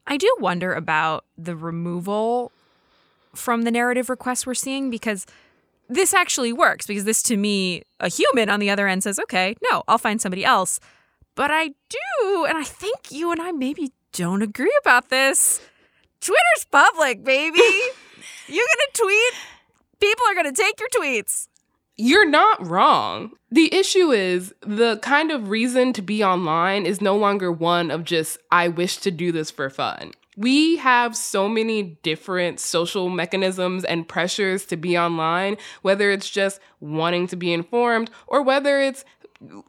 I 0.08 0.18
do 0.18 0.36
wonder 0.40 0.74
about 0.74 1.24
the 1.38 1.56
removal 1.56 2.52
from 3.36 3.62
the 3.62 3.72
narrative 3.72 4.10
requests 4.10 4.46
we're 4.46 4.56
seeing 4.56 4.90
because 4.90 5.26
this 5.90 6.14
actually 6.14 6.54
works 6.54 6.88
because 6.88 7.04
this 7.04 7.22
to 7.24 7.38
me 7.38 7.84
a 8.00 8.08
human 8.08 8.50
on 8.50 8.60
the 8.60 8.70
other 8.70 8.88
end 8.88 9.04
says 9.04 9.20
okay 9.20 9.56
no 9.72 9.84
i'll 9.88 9.98
find 9.98 10.22
somebody 10.22 10.46
else 10.46 10.80
but 11.36 11.52
i 11.52 11.68
do 11.68 12.46
and 12.46 12.58
i 12.58 12.64
think 12.64 13.12
you 13.12 13.32
and 13.32 13.42
i 13.42 13.52
maybe 13.52 13.92
don't 14.12 14.42
agree 14.42 14.76
about 14.82 15.10
this 15.10 15.60
twitter's 16.22 16.66
public 16.72 17.24
baby 17.24 17.60
You're 18.48 18.66
gonna 18.76 18.92
tweet 18.94 19.34
People 20.04 20.26
are 20.30 20.34
going 20.34 20.54
to 20.54 20.62
take 20.62 20.82
your 20.82 20.90
tweets. 20.90 21.48
You're 21.96 22.30
not 22.30 22.68
wrong. 22.68 23.32
The 23.50 23.74
issue 23.74 24.12
is 24.12 24.54
the 24.60 24.98
kind 24.98 25.32
of 25.32 25.48
reason 25.48 25.94
to 25.94 26.02
be 26.02 26.22
online 26.22 26.86
is 26.86 27.00
no 27.00 27.16
longer 27.16 27.54
one 27.54 27.90
of 27.90 28.04
just, 28.04 28.38
I 28.52 28.68
wish 28.68 28.98
to 28.98 29.12
do 29.12 29.32
this 29.32 29.50
for 29.50 29.70
fun. 29.70 30.12
We 30.36 30.78
have 30.78 31.16
so 31.16 31.48
many 31.48 31.84
different 32.04 32.60
social 32.60 33.10
mechanisms 33.10 33.84
and 33.84 34.08
pressures 34.08 34.66
to 34.68 34.78
be 34.78 34.98
online, 34.98 35.58
whether 35.82 36.12
it's 36.12 36.30
just 36.30 36.60
wanting 36.80 37.28
to 37.28 37.36
be 37.36 37.54
informed 37.54 38.10
or 38.28 38.42
whether 38.42 38.80
it's 38.80 39.06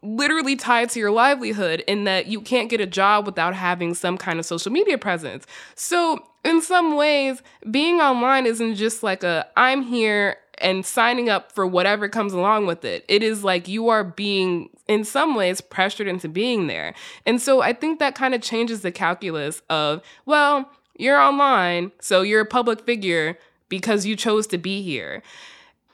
literally 0.02 0.56
tied 0.56 0.90
to 0.90 1.00
your 1.00 1.10
livelihood 1.10 1.82
in 1.86 2.04
that 2.04 2.26
you 2.26 2.40
can't 2.40 2.70
get 2.70 2.80
a 2.80 2.86
job 2.86 3.26
without 3.26 3.54
having 3.54 3.94
some 3.94 4.16
kind 4.16 4.38
of 4.38 4.46
social 4.46 4.70
media 4.70 4.96
presence. 4.96 5.46
So 5.74 6.24
in 6.44 6.62
some 6.62 6.96
ways, 6.96 7.42
being 7.70 8.00
online 8.00 8.46
isn't 8.46 8.76
just 8.76 9.02
like 9.02 9.24
a 9.24 9.46
I'm 9.56 9.82
here 9.82 10.36
and 10.58 10.84
signing 10.84 11.28
up 11.28 11.52
for 11.52 11.66
whatever 11.66 12.08
comes 12.08 12.32
along 12.32 12.66
with 12.66 12.84
it. 12.84 13.04
It 13.08 13.22
is 13.22 13.44
like 13.44 13.68
you 13.68 13.88
are 13.88 14.04
being, 14.04 14.70
in 14.88 15.04
some 15.04 15.34
ways, 15.34 15.60
pressured 15.60 16.06
into 16.06 16.28
being 16.28 16.66
there. 16.66 16.94
And 17.26 17.40
so 17.40 17.60
I 17.62 17.72
think 17.72 17.98
that 17.98 18.14
kind 18.14 18.34
of 18.34 18.42
changes 18.42 18.82
the 18.82 18.92
calculus 18.92 19.62
of, 19.68 20.02
well, 20.26 20.70
you're 20.98 21.18
online, 21.18 21.92
so 22.00 22.22
you're 22.22 22.42
a 22.42 22.46
public 22.46 22.84
figure 22.84 23.38
because 23.68 24.06
you 24.06 24.16
chose 24.16 24.46
to 24.48 24.58
be 24.58 24.82
here. 24.82 25.22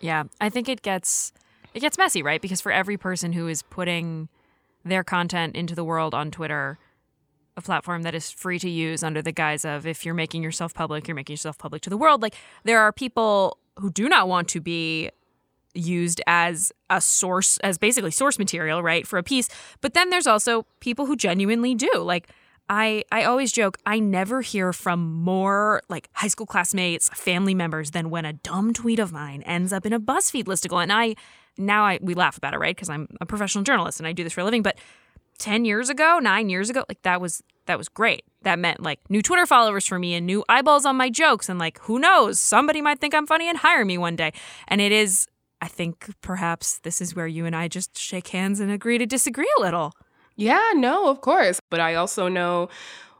Yeah, 0.00 0.24
I 0.40 0.48
think 0.50 0.68
it 0.68 0.82
gets 0.82 1.32
it 1.72 1.80
gets 1.80 1.98
messy, 1.98 2.22
right? 2.22 2.40
Because 2.40 2.60
for 2.60 2.72
every 2.72 2.96
person 2.96 3.32
who 3.32 3.46
is 3.46 3.62
putting 3.62 4.28
their 4.84 5.04
content 5.04 5.54
into 5.54 5.74
the 5.74 5.84
world 5.84 6.14
on 6.14 6.30
Twitter, 6.30 6.78
a 7.56 7.62
platform 7.62 8.02
that 8.02 8.14
is 8.14 8.30
free 8.30 8.58
to 8.58 8.68
use 8.68 9.02
under 9.02 9.22
the 9.22 9.32
guise 9.32 9.64
of 9.64 9.86
if 9.86 10.04
you're 10.04 10.14
making 10.14 10.42
yourself 10.42 10.74
public, 10.74 11.06
you're 11.06 11.14
making 11.14 11.34
yourself 11.34 11.58
public 11.58 11.82
to 11.82 11.90
the 11.90 11.96
world. 11.96 12.22
Like 12.22 12.34
there 12.64 12.80
are 12.80 12.92
people 12.92 13.58
who 13.78 13.90
do 13.90 14.08
not 14.08 14.28
want 14.28 14.48
to 14.48 14.60
be 14.60 15.10
used 15.74 16.20
as 16.26 16.72
a 16.88 17.00
source 17.00 17.58
as 17.58 17.78
basically 17.78 18.10
source 18.10 18.38
material, 18.38 18.82
right, 18.82 19.06
for 19.06 19.18
a 19.18 19.22
piece. 19.22 19.48
But 19.80 19.94
then 19.94 20.10
there's 20.10 20.26
also 20.26 20.66
people 20.80 21.06
who 21.06 21.16
genuinely 21.16 21.74
do. 21.74 21.90
Like 21.96 22.28
I 22.68 23.04
I 23.10 23.24
always 23.24 23.52
joke, 23.52 23.78
I 23.86 23.98
never 23.98 24.40
hear 24.40 24.72
from 24.72 25.12
more 25.12 25.82
like 25.88 26.08
high 26.12 26.28
school 26.28 26.46
classmates, 26.46 27.08
family 27.10 27.54
members 27.54 27.90
than 27.92 28.10
when 28.10 28.24
a 28.24 28.32
dumb 28.32 28.72
tweet 28.72 28.98
of 28.98 29.12
mine 29.12 29.42
ends 29.42 29.72
up 29.72 29.86
in 29.86 29.92
a 29.92 30.00
BuzzFeed 30.00 30.44
listicle. 30.44 30.82
And 30.82 30.92
I 30.92 31.14
now 31.58 31.84
I 31.84 31.98
we 32.00 32.14
laugh 32.14 32.36
about 32.36 32.54
it, 32.54 32.58
right? 32.58 32.74
Because 32.74 32.88
I'm 32.88 33.08
a 33.20 33.26
professional 33.26 33.64
journalist 33.64 34.00
and 34.00 34.06
I 34.06 34.12
do 34.12 34.24
this 34.24 34.32
for 34.32 34.40
a 34.40 34.44
living. 34.44 34.62
But 34.62 34.78
10 35.38 35.64
years 35.64 35.88
ago, 35.88 36.18
nine 36.20 36.48
years 36.48 36.68
ago, 36.68 36.84
like 36.88 37.02
that 37.02 37.20
was 37.20 37.42
that 37.70 37.78
was 37.78 37.88
great. 37.88 38.24
That 38.42 38.58
meant 38.58 38.82
like 38.82 38.98
new 39.08 39.22
Twitter 39.22 39.46
followers 39.46 39.86
for 39.86 39.98
me 39.98 40.14
and 40.14 40.26
new 40.26 40.44
eyeballs 40.48 40.84
on 40.84 40.96
my 40.96 41.08
jokes. 41.08 41.48
And 41.48 41.58
like, 41.58 41.78
who 41.82 41.98
knows? 41.98 42.40
Somebody 42.40 42.80
might 42.82 42.98
think 43.00 43.14
I'm 43.14 43.26
funny 43.26 43.48
and 43.48 43.56
hire 43.56 43.84
me 43.84 43.96
one 43.96 44.16
day. 44.16 44.32
And 44.68 44.80
it 44.80 44.92
is 44.92 45.26
I 45.62 45.68
think 45.68 46.08
perhaps 46.22 46.78
this 46.78 47.00
is 47.00 47.14
where 47.14 47.26
you 47.26 47.44
and 47.46 47.54
I 47.54 47.68
just 47.68 47.96
shake 47.98 48.28
hands 48.28 48.60
and 48.60 48.70
agree 48.72 48.98
to 48.98 49.06
disagree 49.06 49.50
a 49.58 49.60
little. 49.60 49.92
Yeah, 50.36 50.70
no, 50.74 51.08
of 51.08 51.20
course. 51.20 51.60
But 51.70 51.80
I 51.80 51.94
also 51.96 52.28
know 52.28 52.70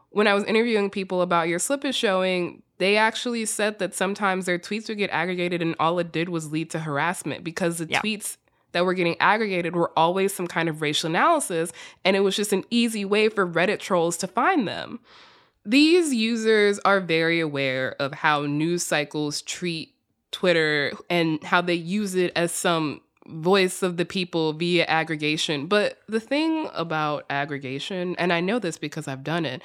when 0.09 0.27
I 0.27 0.33
was 0.33 0.43
interviewing 0.45 0.89
people 0.89 1.21
about 1.21 1.47
your 1.47 1.59
slip 1.59 1.85
is 1.85 1.95
showing, 1.95 2.63
they 2.79 2.97
actually 2.97 3.45
said 3.45 3.77
that 3.79 3.93
sometimes 3.93 4.45
their 4.47 4.57
tweets 4.57 4.89
would 4.89 4.97
get 4.97 5.11
aggregated 5.11 5.61
and 5.61 5.75
all 5.79 5.99
it 5.99 6.11
did 6.11 6.29
was 6.29 6.51
lead 6.51 6.71
to 6.71 6.79
harassment 6.79 7.43
because 7.43 7.77
the 7.77 7.87
Yeah. 7.87 8.01
tweets 8.01 8.37
that 8.71 8.85
were 8.85 8.93
getting 8.93 9.19
aggregated 9.19 9.75
were 9.75 9.91
always 9.97 10.33
some 10.33 10.47
kind 10.47 10.69
of 10.69 10.81
racial 10.81 11.09
analysis 11.09 11.71
and 12.05 12.15
it 12.15 12.21
was 12.21 12.35
just 12.35 12.53
an 12.53 12.63
easy 12.69 13.05
way 13.05 13.29
for 13.29 13.47
Reddit 13.47 13.79
trolls 13.79 14.17
to 14.17 14.27
find 14.27 14.67
them. 14.67 14.99
These 15.65 16.13
users 16.13 16.79
are 16.79 16.99
very 16.99 17.39
aware 17.39 17.95
of 17.99 18.13
how 18.13 18.41
news 18.41 18.83
cycles 18.83 19.41
treat 19.43 19.93
Twitter 20.31 20.93
and 21.09 21.43
how 21.43 21.61
they 21.61 21.75
use 21.75 22.15
it 22.15 22.31
as 22.35 22.51
some 22.51 23.01
voice 23.27 23.83
of 23.83 23.97
the 23.97 24.05
people 24.05 24.53
via 24.53 24.85
aggregation. 24.85 25.67
But 25.67 25.99
the 26.07 26.19
thing 26.19 26.69
about 26.73 27.25
aggregation, 27.29 28.15
and 28.17 28.33
I 28.33 28.41
know 28.41 28.59
this 28.59 28.77
because 28.77 29.07
I've 29.07 29.23
done 29.23 29.45
it, 29.45 29.61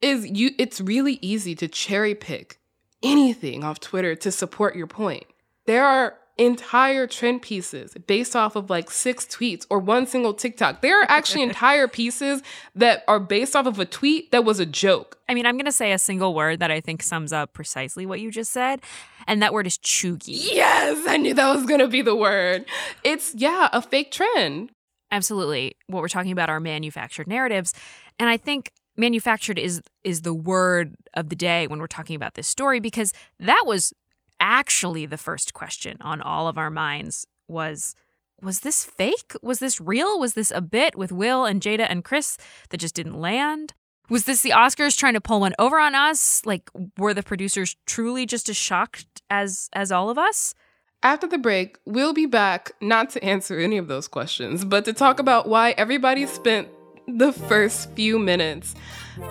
is 0.00 0.26
you 0.26 0.50
it's 0.58 0.80
really 0.80 1.18
easy 1.22 1.54
to 1.56 1.68
cherry 1.68 2.14
pick 2.14 2.58
anything 3.02 3.64
off 3.64 3.80
Twitter 3.80 4.14
to 4.16 4.30
support 4.32 4.76
your 4.76 4.86
point. 4.86 5.24
There 5.66 5.84
are 5.84 6.16
entire 6.38 7.06
trend 7.06 7.40
pieces 7.40 7.94
based 8.06 8.36
off 8.36 8.56
of 8.56 8.68
like 8.68 8.90
six 8.90 9.24
tweets 9.24 9.66
or 9.70 9.78
one 9.78 10.06
single 10.06 10.34
TikTok. 10.34 10.82
There 10.82 11.00
are 11.00 11.10
actually 11.10 11.42
entire 11.44 11.88
pieces 11.88 12.42
that 12.74 13.04
are 13.08 13.18
based 13.18 13.56
off 13.56 13.66
of 13.66 13.78
a 13.78 13.86
tweet 13.86 14.30
that 14.32 14.44
was 14.44 14.60
a 14.60 14.66
joke. 14.66 15.18
I 15.28 15.34
mean, 15.34 15.46
I'm 15.46 15.56
going 15.56 15.64
to 15.66 15.72
say 15.72 15.92
a 15.92 15.98
single 15.98 16.34
word 16.34 16.60
that 16.60 16.70
I 16.70 16.80
think 16.80 17.02
sums 17.02 17.32
up 17.32 17.52
precisely 17.52 18.06
what 18.06 18.20
you 18.20 18.30
just 18.30 18.52
said, 18.52 18.80
and 19.26 19.42
that 19.42 19.52
word 19.52 19.66
is 19.66 19.78
chuggy. 19.78 20.52
Yes, 20.52 21.04
I 21.08 21.16
knew 21.16 21.34
that 21.34 21.54
was 21.54 21.64
going 21.64 21.80
to 21.80 21.88
be 21.88 22.02
the 22.02 22.16
word. 22.16 22.66
It's 23.02 23.34
yeah, 23.34 23.68
a 23.72 23.80
fake 23.80 24.12
trend. 24.12 24.70
Absolutely. 25.10 25.76
What 25.86 26.00
we're 26.00 26.08
talking 26.08 26.32
about 26.32 26.50
are 26.50 26.60
manufactured 26.60 27.28
narratives, 27.28 27.72
and 28.18 28.28
I 28.28 28.36
think 28.36 28.72
manufactured 28.96 29.58
is 29.58 29.82
is 30.04 30.22
the 30.22 30.34
word 30.34 30.94
of 31.14 31.28
the 31.28 31.36
day 31.36 31.66
when 31.66 31.78
we're 31.78 31.86
talking 31.86 32.16
about 32.16 32.34
this 32.34 32.48
story 32.48 32.80
because 32.80 33.12
that 33.38 33.64
was 33.66 33.92
actually 34.40 35.06
the 35.06 35.16
first 35.16 35.54
question 35.54 35.96
on 36.00 36.20
all 36.20 36.48
of 36.48 36.58
our 36.58 36.70
minds 36.70 37.26
was 37.48 37.94
was 38.42 38.60
this 38.60 38.84
fake? 38.84 39.32
Was 39.42 39.60
this 39.60 39.80
real? 39.80 40.20
Was 40.20 40.34
this 40.34 40.50
a 40.50 40.60
bit 40.60 40.94
with 40.94 41.10
Will 41.10 41.46
and 41.46 41.60
Jada 41.60 41.86
and 41.88 42.04
Chris 42.04 42.36
that 42.68 42.76
just 42.78 42.94
didn't 42.94 43.18
land? 43.18 43.72
Was 44.10 44.24
this 44.24 44.42
the 44.42 44.50
Oscars 44.50 44.96
trying 44.96 45.14
to 45.14 45.20
pull 45.20 45.40
one 45.40 45.54
over 45.58 45.78
on 45.80 45.94
us? 45.94 46.44
Like 46.44 46.70
were 46.98 47.14
the 47.14 47.22
producers 47.22 47.76
truly 47.86 48.26
just 48.26 48.48
as 48.48 48.56
shocked 48.56 49.22
as 49.30 49.68
as 49.72 49.90
all 49.90 50.10
of 50.10 50.18
us? 50.18 50.54
After 51.02 51.26
the 51.26 51.38
break, 51.38 51.78
we'll 51.84 52.14
be 52.14 52.26
back 52.26 52.72
not 52.80 53.10
to 53.10 53.22
answer 53.22 53.58
any 53.58 53.78
of 53.78 53.86
those 53.86 54.08
questions, 54.08 54.64
but 54.64 54.84
to 54.86 54.92
talk 54.92 55.20
about 55.20 55.48
why 55.48 55.72
everybody 55.72 56.26
spent 56.26 56.68
the 57.06 57.32
first 57.32 57.90
few 57.92 58.18
minutes 58.18 58.74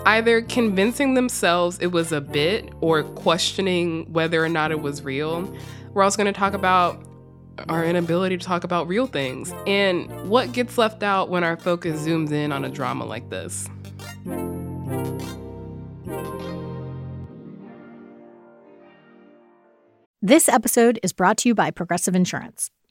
either 0.05 0.41
convincing 0.41 1.13
themselves 1.13 1.79
it 1.79 1.87
was 1.87 2.11
a 2.11 2.21
bit 2.21 2.71
or 2.81 3.03
questioning 3.03 4.11
whether 4.11 4.43
or 4.43 4.49
not 4.49 4.71
it 4.71 4.81
was 4.81 5.03
real. 5.03 5.53
We're 5.93 6.03
also 6.03 6.17
going 6.17 6.33
to 6.33 6.37
talk 6.37 6.53
about 6.53 7.03
our 7.69 7.85
inability 7.85 8.37
to 8.37 8.45
talk 8.45 8.63
about 8.63 8.87
real 8.87 9.07
things 9.07 9.53
and 9.65 10.29
what 10.29 10.51
gets 10.51 10.77
left 10.77 11.03
out 11.03 11.29
when 11.29 11.43
our 11.43 11.57
focus 11.57 12.01
zooms 12.01 12.31
in 12.31 12.51
on 12.51 12.65
a 12.65 12.69
drama 12.69 13.05
like 13.05 13.29
this. 13.29 13.67
This 20.21 20.49
episode 20.49 20.99
is 21.03 21.13
brought 21.13 21.37
to 21.37 21.49
you 21.49 21.55
by 21.55 21.69
Progressive 21.69 22.15
Insurance. 22.15 22.71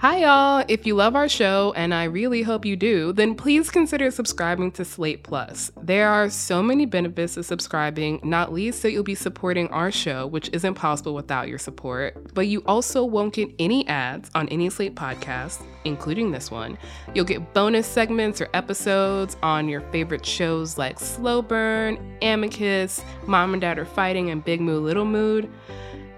Hi, 0.00 0.18
y'all. 0.18 0.64
If 0.68 0.86
you 0.86 0.94
love 0.94 1.16
our 1.16 1.28
show, 1.28 1.72
and 1.74 1.92
I 1.92 2.04
really 2.04 2.42
hope 2.42 2.64
you 2.64 2.76
do, 2.76 3.12
then 3.12 3.34
please 3.34 3.68
consider 3.68 4.12
subscribing 4.12 4.70
to 4.72 4.84
Slate 4.84 5.24
Plus. 5.24 5.72
There 5.82 6.08
are 6.08 6.30
so 6.30 6.62
many 6.62 6.86
benefits 6.86 7.34
to 7.34 7.42
subscribing, 7.42 8.20
not 8.22 8.52
least 8.52 8.82
that 8.82 8.92
you'll 8.92 9.02
be 9.02 9.16
supporting 9.16 9.66
our 9.70 9.90
show, 9.90 10.28
which 10.28 10.50
isn't 10.52 10.74
possible 10.74 11.16
without 11.16 11.48
your 11.48 11.58
support. 11.58 12.32
But 12.32 12.46
you 12.46 12.62
also 12.64 13.02
won't 13.02 13.34
get 13.34 13.52
any 13.58 13.88
ads 13.88 14.30
on 14.36 14.48
any 14.50 14.70
Slate 14.70 14.94
podcast, 14.94 15.60
including 15.84 16.30
this 16.30 16.48
one. 16.48 16.78
You'll 17.12 17.24
get 17.24 17.52
bonus 17.52 17.88
segments 17.88 18.40
or 18.40 18.48
episodes 18.54 19.36
on 19.42 19.68
your 19.68 19.80
favorite 19.90 20.24
shows 20.24 20.78
like 20.78 21.00
Slow 21.00 21.42
Burn, 21.42 21.98
Amicus, 22.22 23.02
Mom 23.26 23.52
and 23.52 23.60
Dad 23.60 23.80
Are 23.80 23.84
Fighting, 23.84 24.30
and 24.30 24.44
Big 24.44 24.60
Mood 24.60 24.84
Little 24.84 25.04
Mood. 25.04 25.50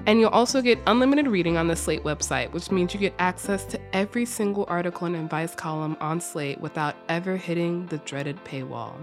And 0.06 0.18
you'll 0.18 0.30
also 0.30 0.62
get 0.62 0.78
unlimited 0.86 1.26
reading 1.28 1.56
on 1.56 1.68
the 1.68 1.76
Slate 1.76 2.02
website, 2.04 2.52
which 2.52 2.70
means 2.70 2.94
you 2.94 3.00
get 3.00 3.14
access 3.18 3.64
to 3.66 3.80
every 3.94 4.24
single 4.24 4.64
article 4.68 5.06
and 5.06 5.16
advice 5.16 5.54
column 5.54 5.96
on 6.00 6.20
Slate 6.20 6.60
without 6.60 6.96
ever 7.08 7.36
hitting 7.36 7.86
the 7.86 7.98
dreaded 7.98 8.42
paywall. 8.44 8.94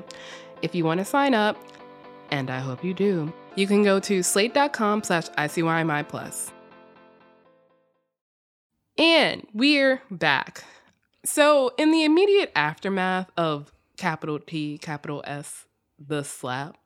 If 0.62 0.74
you 0.74 0.84
want 0.84 1.00
to 1.00 1.06
sign 1.06 1.34
up, 1.34 1.58
and 2.32 2.50
I 2.50 2.60
hope 2.60 2.84
you 2.84 2.94
do, 2.94 3.32
you 3.56 3.68
can 3.68 3.84
go 3.84 4.00
to 4.02 4.24
slate.com 4.24 5.04
slash 5.04 5.30
ICYMI. 5.30 6.52
And 8.98 9.48
we're 9.54 10.02
back. 10.10 10.64
So, 11.24 11.72
in 11.78 11.92
the 11.92 12.04
immediate 12.04 12.52
aftermath 12.56 13.30
of 13.38 13.72
capital 13.98 14.40
T, 14.40 14.78
capital 14.78 15.24
S, 15.28 15.66
the 16.00 16.24
slap, 16.24 16.78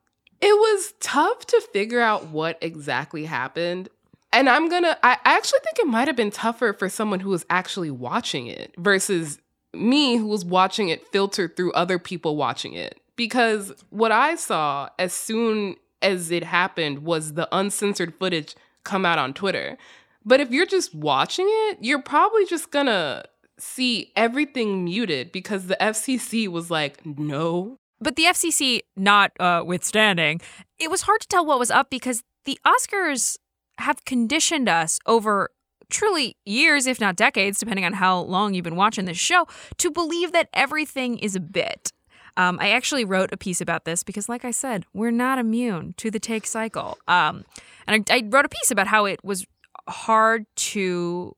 it 0.42 0.54
was 0.54 0.94
tough 1.00 1.46
to 1.48 1.62
figure 1.72 2.02
out 2.02 2.28
what 2.28 2.58
exactly 2.62 3.26
happened. 3.26 3.90
And 4.34 4.50
I'm 4.50 4.70
gonna, 4.70 4.98
I 5.04 5.18
actually 5.26 5.60
think 5.64 5.80
it 5.80 5.88
might 5.88 6.08
have 6.08 6.16
been 6.16 6.32
tougher 6.32 6.74
for 6.74 6.88
someone 6.90 7.20
who 7.20 7.30
was 7.30 7.46
actually 7.50 7.92
watching 7.92 8.48
it 8.48 8.74
versus 8.78 9.40
me 9.74 10.18
who 10.18 10.28
was 10.28 10.46
watching 10.46 10.90
it 10.90 11.08
filtered 11.08 11.56
through 11.56 11.74
other 11.74 12.00
people 12.00 12.36
watching 12.36 12.74
it. 12.74 13.00
Because 13.16 13.72
what 13.90 14.12
I 14.12 14.36
saw 14.36 14.90
as 14.98 15.14
soon 15.14 15.76
as 16.02 16.32
it 16.32 16.44
happened 16.44 17.00
was 17.00 17.34
the 17.34 17.48
uncensored 17.56 18.14
footage 18.20 18.56
come 18.84 19.06
out 19.06 19.20
on 19.20 19.34
Twitter. 19.34 19.78
But 20.26 20.40
if 20.40 20.52
you're 20.52 20.66
just 20.66 20.96
watching 20.96 21.46
it, 21.48 21.80
you're 21.82 22.02
probably 22.02 22.46
just 22.46 22.72
gonna 22.72 23.26
see 23.60 24.12
everything 24.16 24.84
muted 24.86 25.32
because 25.32 25.68
the 25.68 25.78
FCC 25.80 26.48
was 26.48 26.72
like, 26.72 27.06
no. 27.06 27.78
But 28.00 28.16
the 28.16 28.24
FCC 28.24 28.82
not 28.96 29.32
uh, 29.40 29.64
withstanding, 29.66 30.42
it 30.80 30.90
was 30.90 31.04
hard 31.04 31.22
to 31.22 31.28
tell 31.28 31.46
what 31.46 31.60
was 31.60 31.70
up 31.70 31.90
because 31.90 32.24
the 32.46 32.58
Oscars 32.66 33.38
have 33.82 34.06
conditioned 34.06 34.70
us 34.70 35.00
over 35.06 35.50
truly 35.90 36.38
years, 36.46 36.88
if 36.88 37.00
not 37.00 37.16
decades, 37.16 37.60
depending 37.60 37.86
on 37.86 37.94
how 37.94 38.22
long 38.22 38.54
you've 38.54 38.64
been 38.64 38.76
watching 38.76 39.06
this 39.06 39.18
show, 39.18 39.46
to 39.78 39.92
believe 39.92 40.32
that 40.32 40.50
everything 40.54 41.18
is 41.20 41.36
a 41.36 41.40
bit. 41.40 41.92
Um, 42.38 42.58
I 42.62 42.70
actually 42.70 43.04
wrote 43.04 43.34
a 43.34 43.38
piece 43.38 43.60
about 43.60 43.84
this 43.84 44.04
because, 44.04 44.30
like 44.30 44.46
I 44.46 44.52
said, 44.52 44.86
we're 44.94 45.12
not 45.12 45.38
immune 45.38 45.94
to 45.98 46.10
the 46.10 46.20
take 46.20 46.48
cycle. 46.48 46.98
Um, 47.08 47.44
and 47.88 48.06
I, 48.10 48.16
I 48.16 48.24
wrote 48.30 48.46
a 48.46 48.50
piece 48.50 48.72
about 48.72 48.88
how 48.88 49.06
it 49.06 49.24
was 49.24 49.46
hard 49.88 50.46
to 50.56 51.36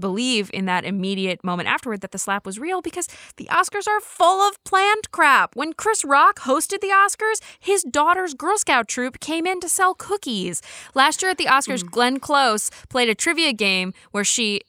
believe 0.00 0.50
in 0.52 0.64
that 0.66 0.84
immediate 0.84 1.42
moment 1.44 1.68
afterward 1.68 2.00
that 2.00 2.12
the 2.12 2.18
slap 2.18 2.46
was 2.46 2.58
real 2.58 2.80
because 2.80 3.08
the 3.36 3.46
Oscars 3.46 3.86
are 3.88 4.00
full 4.00 4.40
of 4.40 4.62
planned 4.64 5.10
crap. 5.10 5.56
When 5.56 5.72
Chris 5.72 6.04
Rock 6.04 6.40
hosted 6.40 6.80
the 6.80 6.88
Oscars, 6.88 7.40
his 7.58 7.82
daughter's 7.82 8.34
Girl 8.34 8.58
Scout 8.58 8.88
troop 8.88 9.20
came 9.20 9.46
in 9.46 9.60
to 9.60 9.68
sell 9.68 9.94
cookies. 9.94 10.62
Last 10.94 11.22
year 11.22 11.30
at 11.30 11.38
the 11.38 11.46
Oscars, 11.46 11.82
mm. 11.82 11.90
Glenn 11.90 12.20
Close 12.20 12.70
played 12.88 13.08
a 13.08 13.14
trivia 13.14 13.52
game 13.52 13.92
where 14.10 14.24
she 14.24 14.60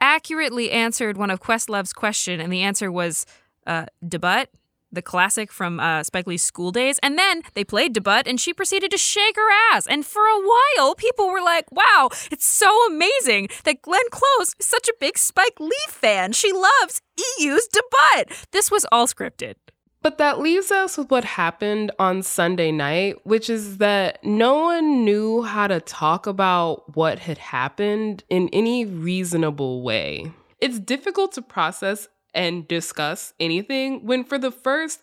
accurately 0.00 0.70
answered 0.70 1.16
one 1.16 1.30
of 1.30 1.40
Questlove's 1.40 1.92
question, 1.92 2.40
and 2.40 2.52
the 2.52 2.62
answer 2.62 2.90
was 2.90 3.26
uh, 3.66 3.86
Da 4.06 4.18
Butt 4.18 4.50
the 4.92 5.02
classic 5.02 5.52
from 5.52 5.80
uh, 5.80 6.02
Spike 6.02 6.26
Lee's 6.26 6.42
School 6.42 6.72
Daze. 6.72 6.98
And 7.02 7.18
then 7.18 7.42
they 7.54 7.64
played 7.64 7.92
Da 7.92 8.00
Butt, 8.00 8.26
and 8.26 8.40
she 8.40 8.52
proceeded 8.52 8.90
to 8.90 8.98
shake 8.98 9.36
her 9.36 9.50
ass. 9.72 9.86
And 9.86 10.04
for 10.04 10.22
a 10.22 10.40
while, 10.40 10.94
people 10.94 11.30
were 11.30 11.42
like, 11.42 11.70
wow, 11.70 12.10
it's 12.30 12.46
so 12.46 12.86
amazing 12.86 13.48
that 13.64 13.82
Glenn 13.82 14.00
Close 14.10 14.54
is 14.58 14.66
such 14.66 14.88
a 14.88 14.94
big 15.00 15.18
Spike 15.18 15.60
Lee 15.60 15.72
fan. 15.88 16.32
She 16.32 16.52
loves 16.52 17.02
E.U.'s 17.18 17.68
Da 17.72 17.80
Butt. 17.90 18.46
This 18.52 18.70
was 18.70 18.86
all 18.90 19.06
scripted. 19.06 19.54
But 20.00 20.18
that 20.18 20.38
leaves 20.38 20.70
us 20.70 20.96
with 20.96 21.10
what 21.10 21.24
happened 21.24 21.90
on 21.98 22.22
Sunday 22.22 22.70
night, 22.70 23.16
which 23.26 23.50
is 23.50 23.78
that 23.78 24.22
no 24.24 24.62
one 24.62 25.04
knew 25.04 25.42
how 25.42 25.66
to 25.66 25.80
talk 25.80 26.26
about 26.26 26.96
what 26.96 27.18
had 27.18 27.38
happened 27.38 28.22
in 28.30 28.48
any 28.52 28.84
reasonable 28.84 29.82
way. 29.82 30.32
It's 30.60 30.78
difficult 30.78 31.32
to 31.32 31.42
process 31.42 32.08
and 32.34 32.66
discuss 32.68 33.32
anything 33.40 34.04
when 34.04 34.24
for 34.24 34.38
the 34.38 34.50
first 34.50 35.02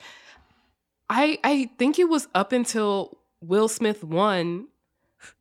I 1.10 1.40
I 1.44 1.70
think 1.78 2.00
it 2.00 2.10
was 2.10 2.28
up 2.34 2.52
until 2.52 3.18
Will 3.42 3.68
Smith 3.68 4.04
won 4.04 4.68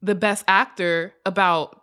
the 0.03 0.15
best 0.15 0.45
actor 0.49 1.15
about 1.25 1.81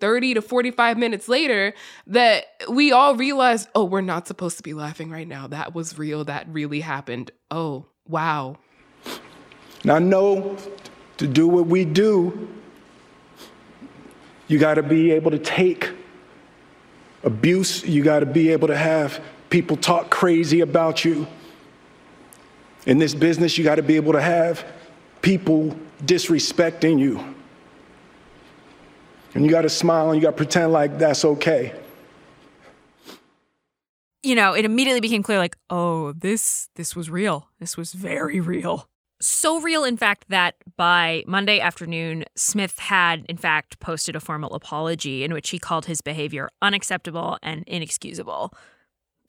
30 0.00 0.34
to 0.34 0.42
45 0.42 0.98
minutes 0.98 1.28
later 1.28 1.74
that 2.06 2.46
we 2.68 2.90
all 2.90 3.14
realized, 3.14 3.68
oh, 3.74 3.84
we're 3.84 4.00
not 4.00 4.26
supposed 4.26 4.56
to 4.56 4.62
be 4.62 4.72
laughing 4.72 5.10
right 5.10 5.28
now. 5.28 5.46
That 5.46 5.74
was 5.74 5.98
real. 5.98 6.24
That 6.24 6.46
really 6.48 6.80
happened. 6.80 7.30
Oh, 7.50 7.86
wow. 8.08 8.56
Now, 9.84 9.98
know 9.98 10.56
to 11.18 11.26
do 11.26 11.46
what 11.46 11.66
we 11.66 11.84
do, 11.84 12.48
you 14.48 14.58
got 14.58 14.74
to 14.74 14.82
be 14.82 15.10
able 15.12 15.30
to 15.30 15.38
take 15.38 15.90
abuse, 17.22 17.84
you 17.84 18.02
got 18.02 18.20
to 18.20 18.26
be 18.26 18.50
able 18.50 18.68
to 18.68 18.76
have 18.76 19.20
People 19.50 19.76
talk 19.76 20.10
crazy 20.10 20.60
about 20.60 21.04
you. 21.04 21.26
In 22.86 22.98
this 22.98 23.14
business, 23.14 23.58
you 23.58 23.64
got 23.64 23.74
to 23.74 23.82
be 23.82 23.96
able 23.96 24.12
to 24.12 24.20
have 24.20 24.64
people 25.22 25.76
disrespecting 26.04 26.98
you. 26.98 27.34
And 29.34 29.44
you 29.44 29.50
got 29.50 29.62
to 29.62 29.68
smile 29.68 30.10
and 30.10 30.16
you 30.16 30.22
got 30.22 30.30
to 30.30 30.36
pretend 30.36 30.72
like 30.72 30.98
that's 30.98 31.24
okay. 31.24 31.74
You 34.22 34.34
know, 34.34 34.54
it 34.54 34.64
immediately 34.64 35.00
became 35.00 35.22
clear 35.22 35.38
like, 35.38 35.56
oh, 35.70 36.12
this 36.12 36.68
this 36.76 36.94
was 36.94 37.10
real. 37.10 37.48
This 37.58 37.76
was 37.76 37.92
very 37.92 38.40
real. 38.40 38.88
So 39.22 39.60
real, 39.60 39.84
in 39.84 39.96
fact, 39.96 40.26
that 40.28 40.56
by 40.76 41.24
Monday 41.26 41.60
afternoon, 41.60 42.24
Smith 42.36 42.78
had, 42.78 43.26
in 43.28 43.36
fact, 43.36 43.78
posted 43.78 44.16
a 44.16 44.20
formal 44.20 44.54
apology 44.54 45.24
in 45.24 45.32
which 45.34 45.50
he 45.50 45.58
called 45.58 45.86
his 45.86 46.00
behavior 46.00 46.48
unacceptable 46.62 47.38
and 47.42 47.64
inexcusable 47.66 48.54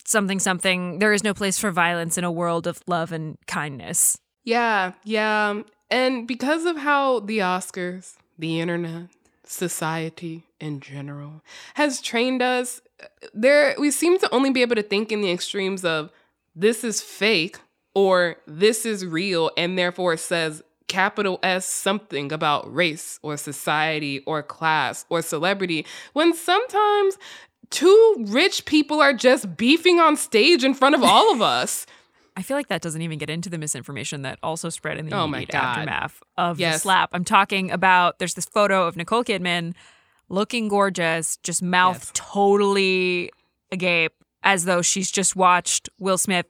something 0.06 0.40
something 0.40 1.00
there 1.00 1.14
is 1.14 1.24
no 1.24 1.34
place 1.34 1.60
for 1.60 1.72
violence 1.72 2.18
in 2.18 2.24
a 2.24 2.32
world 2.32 2.68
of 2.68 2.82
love 2.88 3.12
and 3.12 3.38
kindness. 3.48 4.18
Yeah, 4.44 4.94
yeah. 5.04 5.62
And 5.90 6.28
because 6.28 6.66
of 6.66 6.78
how 6.78 7.20
the 7.20 7.40
Oscars, 7.40 8.16
the 8.40 8.60
internet, 8.60 9.10
society 9.44 10.44
in 10.60 10.80
general 10.80 11.44
has 11.76 12.02
trained 12.02 12.42
us, 12.42 12.82
there 13.34 13.76
we 13.78 13.92
seem 13.92 14.18
to 14.20 14.34
only 14.34 14.52
be 14.52 14.62
able 14.62 14.76
to 14.76 14.84
think 14.84 15.12
in 15.12 15.22
the 15.22 15.32
extremes 15.32 15.84
of 15.84 16.12
this 16.56 16.84
is 16.84 17.02
fake 17.02 17.58
or 17.94 18.38
this 18.48 18.86
is 18.86 19.06
real 19.06 19.52
and 19.58 19.78
therefore 19.78 20.14
it 20.14 20.20
says 20.20 20.64
capital 20.88 21.40
S 21.42 21.66
something 21.66 22.32
about 22.32 22.74
race 22.74 23.20
or 23.24 23.38
society 23.38 24.20
or 24.26 24.44
class 24.44 25.06
or 25.10 25.22
celebrity 25.22 25.86
when 26.14 26.34
sometimes 26.34 27.18
two 27.72 28.26
rich 28.28 28.66
people 28.66 29.02
are 29.02 29.14
just 29.14 29.58
beefing 29.58 30.00
on 30.00 30.16
stage 30.16 30.64
in 30.64 30.74
front 30.74 30.94
of 30.94 31.04
all 31.04 31.34
of 31.34 31.42
us. 31.42 31.86
I 32.38 32.44
feel 32.44 32.56
like 32.56 32.68
that 32.68 32.82
doesn't 32.82 33.02
even 33.02 33.18
get 33.18 33.30
into 33.30 33.50
the 33.50 33.58
misinformation 33.58 34.22
that 34.22 34.40
also 34.42 34.70
spread 34.70 34.98
in 34.98 35.08
the 35.08 35.16
oh 35.18 35.26
immediate 35.26 35.54
aftermath 35.54 36.22
of 36.38 36.60
yes. 36.60 36.76
the 36.76 36.80
slap. 36.80 37.10
I'm 37.14 37.26
talking 37.26 37.72
about 37.72 38.20
there's 38.20 38.36
this 38.36 38.46
photo 38.46 38.88
of 38.88 38.96
Nicole 38.96 39.24
Kidman 39.24 39.74
looking 40.30 40.70
gorgeous, 40.70 41.38
just 41.44 41.62
mouth 41.62 42.00
yes. 42.00 42.12
totally 42.14 43.32
agape, 43.72 44.14
as 44.44 44.64
though 44.64 44.82
she's 44.82 45.12
just 45.12 45.36
watched 45.36 45.90
Will 46.00 46.18
Smith 46.18 46.46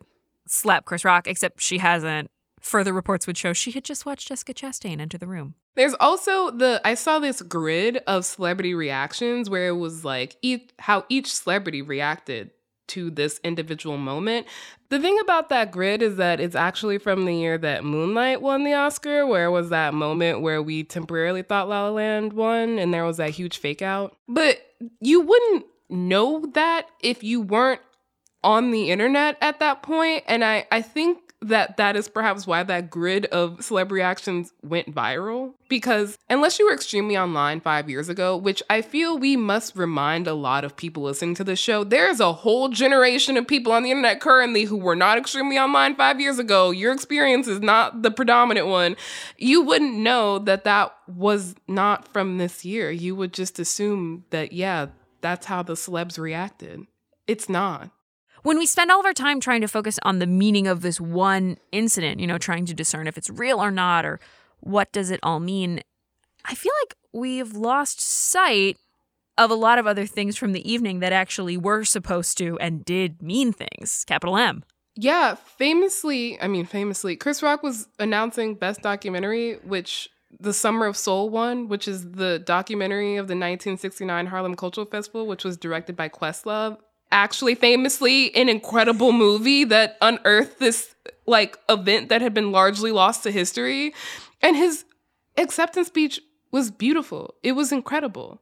slap 0.48 0.86
Chris 0.86 1.04
Rock, 1.04 1.28
except 1.28 1.62
she 1.62 1.80
hasn't. 1.80 2.30
Further 2.62 2.94
reports 2.94 3.28
would 3.28 3.38
show 3.38 3.54
she 3.54 3.72
had 3.72 3.84
just 3.84 4.06
watched 4.06 4.28
Jessica 4.28 4.54
Chastain 4.54 5.02
enter 5.02 5.18
the 5.18 5.28
room. 5.28 5.56
There's 5.76 5.96
also 6.00 6.52
the 6.52 6.80
I 6.86 6.94
saw 6.94 7.20
this 7.20 7.42
grid 7.42 7.98
of 8.08 8.24
celebrity 8.24 8.74
reactions 8.74 9.50
where 9.50 9.70
it 9.70 9.78
was 9.78 10.06
like 10.06 10.38
each, 10.42 10.72
how 10.80 11.06
each 11.10 11.34
celebrity 11.34 11.82
reacted 11.82 12.52
to 12.90 13.10
this 13.10 13.40
individual 13.44 13.98
moment. 13.98 14.46
The 14.90 15.00
thing 15.00 15.18
about 15.22 15.50
that 15.50 15.72
grid 15.72 16.02
is 16.02 16.18
that 16.18 16.40
it's 16.42 16.56
actually 16.56 16.98
from 16.98 17.26
the 17.26 17.34
year 17.34 17.58
that 17.58 17.86
Moonlight 17.86 18.42
won 18.42 18.64
the 18.64 18.74
Oscar, 18.74 19.26
where 19.26 19.50
was 19.50 19.70
that 19.70 19.94
moment 19.94 20.42
where 20.42 20.62
we 20.62 20.84
temporarily 20.84 21.42
thought 21.42 21.70
La 21.70 21.86
La 21.86 21.90
Land 21.90 22.34
won 22.34 22.78
and 22.78 22.94
there 22.94 23.06
was 23.06 23.18
that 23.18 23.30
huge 23.32 23.58
fake 23.58 23.82
out. 23.82 24.18
But 24.28 24.60
you 25.00 25.22
wouldn't 25.22 25.66
know 25.90 26.46
that 26.54 26.88
if 27.02 27.24
you 27.24 27.42
weren't 27.42 27.82
on 28.44 28.72
the 28.72 28.92
internet 28.92 29.38
at 29.40 29.60
that 29.60 29.84
point 29.84 30.24
and 30.28 30.44
I 30.44 30.66
I 30.72 30.82
think 30.82 31.31
that 31.42 31.78
that 31.78 31.96
is 31.96 32.08
perhaps 32.08 32.46
why 32.46 32.62
that 32.64 32.90
grid 32.90 33.26
of 33.28 33.58
celeb 33.58 33.92
reactions 33.92 34.54
went 34.62 34.94
viral. 34.94 35.54
Because 35.70 36.18
unless 36.30 36.60
you 36.60 36.66
were 36.66 36.74
extremely 36.74 37.18
online 37.18 37.62
five 37.62 37.90
years 37.90 38.10
ago, 38.10 38.38
which 38.38 38.62
I 38.70 38.82
feel 38.82 39.18
we 39.18 39.36
must 39.36 39.76
remind 39.76 40.28
a 40.28 40.34
lot 40.34 40.64
of 40.64 40.76
people 40.76 41.04
listening 41.04 41.36
to 41.36 41.44
this 41.44 41.60
show, 41.60 41.84
there's 41.84 42.20
a 42.20 42.34
whole 42.34 42.70
generation 42.70 43.38
of 43.38 43.48
people 43.48 43.72
on 43.72 43.84
the 43.84 43.92
internet 43.92 44.22
currently 44.22 44.66
who 44.66 44.78
were 44.78 44.96
not 44.96 45.18
extremely 45.18 45.58
online 45.58 45.96
five 45.96 46.20
years 46.20 46.38
ago. 46.38 46.72
Your 46.72 46.94
experience 46.94 47.48
is 47.48 47.60
not 47.60 48.04
the 48.04 48.12
predominant 48.12 48.68
one. 48.68 48.96
You 49.38 49.64
wouldn't 49.64 49.96
know 49.96 50.40
that 50.40 50.64
that 50.66 50.94
was 51.08 51.56
not 51.68 52.08
from 52.08 52.38
this 52.38 52.64
year. 52.64 52.92
You 52.92 53.16
would 53.16 53.34
just 53.34 53.58
assume 53.58 54.26
that, 54.30 54.54
yeah, 54.54 54.88
that's 55.22 55.48
how 55.48 55.64
the 55.64 55.74
celebs 55.74 56.20
reacted. 56.20 56.82
It's 57.28 57.50
not 57.50 57.92
when 58.44 58.58
we 58.58 58.66
spend 58.66 58.92
all 58.92 59.00
of 59.00 59.06
our 59.06 59.14
time 59.14 59.40
trying 59.40 59.62
to 59.62 59.68
focus 59.68 60.00
on 60.04 60.20
the 60.20 60.28
meaning 60.28 60.68
of 60.68 60.82
this 60.82 61.00
one 61.00 61.58
incident, 61.72 62.20
you 62.20 62.28
know, 62.28 62.38
trying 62.38 62.66
to 62.66 62.74
discern 62.74 63.08
if 63.08 63.18
it's 63.18 63.30
real 63.30 63.60
or 63.60 63.72
not 63.72 64.06
or 64.06 64.20
what 64.60 64.92
does 64.92 65.12
it 65.12 65.20
all 65.24 65.40
mean, 65.40 65.82
I 66.46 66.56
feel 66.56 66.74
like 66.84 66.96
we've 67.14 67.54
lost 67.54 68.00
sight 68.02 68.78
of 69.38 69.50
a 69.50 69.56
lot 69.56 69.80
of 69.80 69.88
other 69.88 70.06
things 70.06 70.38
from 70.38 70.52
the 70.52 70.72
evening 70.72 71.00
that 71.00 71.14
actually 71.14 71.58
were 71.58 71.84
supposed 71.84 72.38
to 72.38 72.58
and 72.60 72.86
did 72.86 73.22
mean 73.22 73.54
things. 73.54 74.04
Capital 74.06 74.38
M. 74.38 74.64
Yeah, 74.96 75.36
famously, 75.36 76.40
I 76.42 76.48
mean, 76.48 76.66
famously, 76.66 77.16
Chris 77.16 77.42
Rock 77.42 77.64
was 77.64 77.88
announcing 77.98 78.56
Best 78.56 78.82
Documentary, 78.82 79.54
which 79.64 80.10
the 80.40 80.54
Summer 80.54 80.86
of 80.86 80.98
Soul 80.98 81.30
won, 81.30 81.70
which 81.70 81.88
is 81.88 82.12
the 82.12 82.40
documentary 82.40 83.16
of 83.16 83.28
the 83.28 83.34
1969 83.34 84.28
Harlem 84.28 84.56
Cultural 84.56 84.86
Festival, 84.86 85.28
which 85.28 85.44
was 85.46 85.58
directed 85.58 85.96
by 85.96 86.10
Questlove 86.10 86.78
actually 87.12 87.56
famously 87.56 88.34
an 88.36 88.50
incredible 88.50 89.12
movie 89.12 89.64
that 89.66 89.98
unearthed 90.02 90.60
this 90.60 90.96
like 91.28 91.58
event 91.70 92.10
that 92.10 92.22
had 92.22 92.34
been 92.34 92.52
largely 92.52 92.92
lost 92.92 93.24
to 93.24 93.32
history. 93.32 93.94
And 94.42 94.56
his 94.56 94.86
acceptance 95.38 95.88
speech 95.88 96.20
was 96.52 96.72
beautiful. 96.72 97.36
It 97.44 97.54
was 97.54 97.72
incredible. 97.72 98.42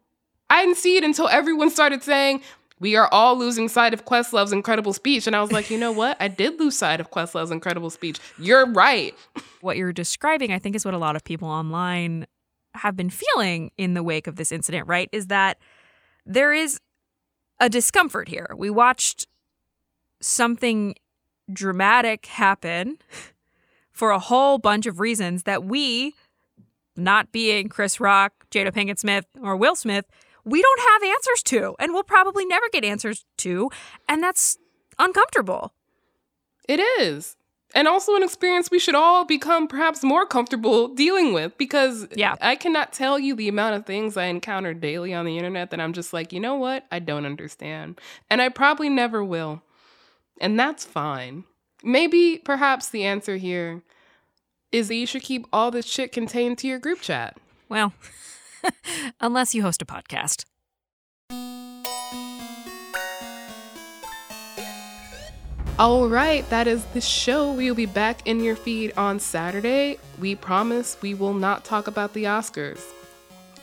I 0.50 0.66
didn't 0.66 0.78
see 0.78 0.98
it 0.98 1.04
until 1.04 1.28
everyone 1.28 1.70
started 1.70 2.04
saying, 2.04 2.42
we 2.80 2.96
are 2.96 3.10
all 3.12 3.38
losing 3.38 3.68
sight 3.68 3.94
of 3.94 4.06
Questlove's 4.06 4.54
incredible 4.54 4.94
speech. 4.94 5.28
And 5.28 5.36
I 5.36 5.42
was 5.42 5.52
like, 5.52 5.70
you 5.70 5.78
know 5.78 5.92
what? 5.92 6.18
I 6.20 6.30
did 6.30 6.60
lose 6.60 6.78
sight 6.78 7.00
of 7.00 7.12
Questlove's 7.12 7.52
incredible 7.52 7.90
speech. 7.90 8.20
You're 8.38 8.66
right. 8.66 9.16
What 9.62 9.76
you're 9.76 9.92
describing, 9.92 10.54
I 10.54 10.58
think, 10.60 10.78
is 10.78 10.86
what 10.86 10.94
a 10.94 10.98
lot 10.98 11.18
of 11.18 11.26
people 11.26 11.50
online 11.50 12.26
have 12.76 12.96
been 12.96 13.10
feeling 13.10 13.72
in 13.78 13.94
the 13.94 14.02
wake 14.02 14.26
of 14.26 14.38
this 14.38 14.54
incident, 14.54 14.88
right? 14.88 15.10
Is 15.12 15.28
that 15.28 15.58
there 16.26 16.54
is 16.54 16.80
a 17.60 17.70
discomfort 17.70 18.28
here. 18.28 18.48
We 18.56 18.70
watched 18.70 19.28
something 20.22 20.96
dramatic 21.52 22.26
happen 22.28 22.98
for 23.92 24.12
a 24.12 24.20
whole 24.20 24.58
bunch 24.58 24.86
of 24.86 25.00
reasons 25.00 25.44
that 25.44 25.64
we, 25.64 26.16
not 26.96 27.32
being 27.32 27.70
Chris 27.70 28.00
Rock, 28.00 28.34
Jada 28.52 28.72
Pinkett 28.72 29.00
Smith, 29.00 29.26
or 29.42 29.56
Will 29.56 29.76
Smith, 29.76 30.06
we 30.46 30.62
don't 30.62 30.80
have 30.80 31.04
answers 31.04 31.44
to, 31.44 31.76
and 31.80 31.94
we'll 31.94 32.04
probably 32.04 32.46
never 32.46 32.66
get 32.72 32.86
answers 32.86 33.26
to. 33.40 33.70
And 34.08 34.24
that's 34.24 34.58
uncomfortable. 34.98 35.74
It 36.68 36.80
is. 36.80 37.36
And 37.76 37.88
also 37.88 38.16
an 38.16 38.24
experience 38.24 38.72
we 38.72 38.80
should 38.80 38.96
all 38.96 39.26
become 39.26 39.68
perhaps 39.68 40.04
more 40.04 40.26
comfortable 40.26 40.88
dealing 40.88 41.34
with 41.34 41.58
because 41.58 42.08
yeah. 42.16 42.36
I 42.42 42.56
cannot 42.56 42.94
tell 42.94 43.20
you 43.20 43.36
the 43.36 43.48
amount 43.48 43.76
of 43.76 43.86
things 43.86 44.18
I 44.18 44.26
encounter 44.26 44.74
daily 44.74 45.14
on 45.14 45.26
the 45.26 45.38
internet 45.38 45.70
that 45.70 45.80
I'm 45.80 45.94
just 45.94 46.12
like, 46.12 46.34
you 46.34 46.40
know 46.40 46.56
what? 46.56 46.86
I 46.92 47.00
don't 47.00 47.26
understand. 47.26 48.00
And 48.30 48.42
I 48.42 48.50
probably 48.50 48.90
never 48.90 49.24
will. 49.24 49.62
And 50.42 50.60
that's 50.60 50.84
fine. 50.84 51.44
Maybe, 51.84 52.38
perhaps 52.44 52.90
the 52.90 53.06
answer 53.06 53.38
here 53.38 53.84
is 54.72 54.88
that 54.88 54.96
you 54.96 55.06
should 55.06 55.22
keep 55.22 55.46
all 55.54 55.72
this 55.72 55.86
shit 55.86 56.12
contained 56.12 56.58
to 56.60 56.68
your 56.68 56.80
group 56.80 57.02
chat. 57.02 57.38
Well, 57.70 57.94
unless 59.22 59.56
you 59.56 59.62
host 59.62 59.82
a 59.82 59.86
podcast. 59.86 60.46
All 65.80 66.10
right, 66.10 66.48
that 66.50 66.68
is 66.68 66.84
the 66.88 67.00
show. 67.00 67.54
We 67.54 67.70
will 67.70 67.76
be 67.76 67.86
back 67.86 68.28
in 68.28 68.44
your 68.44 68.58
feed 68.58 68.92
on 68.98 69.18
Saturday. 69.18 69.98
We 70.20 70.36
promise 70.36 70.98
we 71.02 71.14
will 71.14 71.34
not 71.34 71.64
talk 71.64 71.88
about 71.88 72.12
the 72.12 72.26
Oscars. 72.26 72.82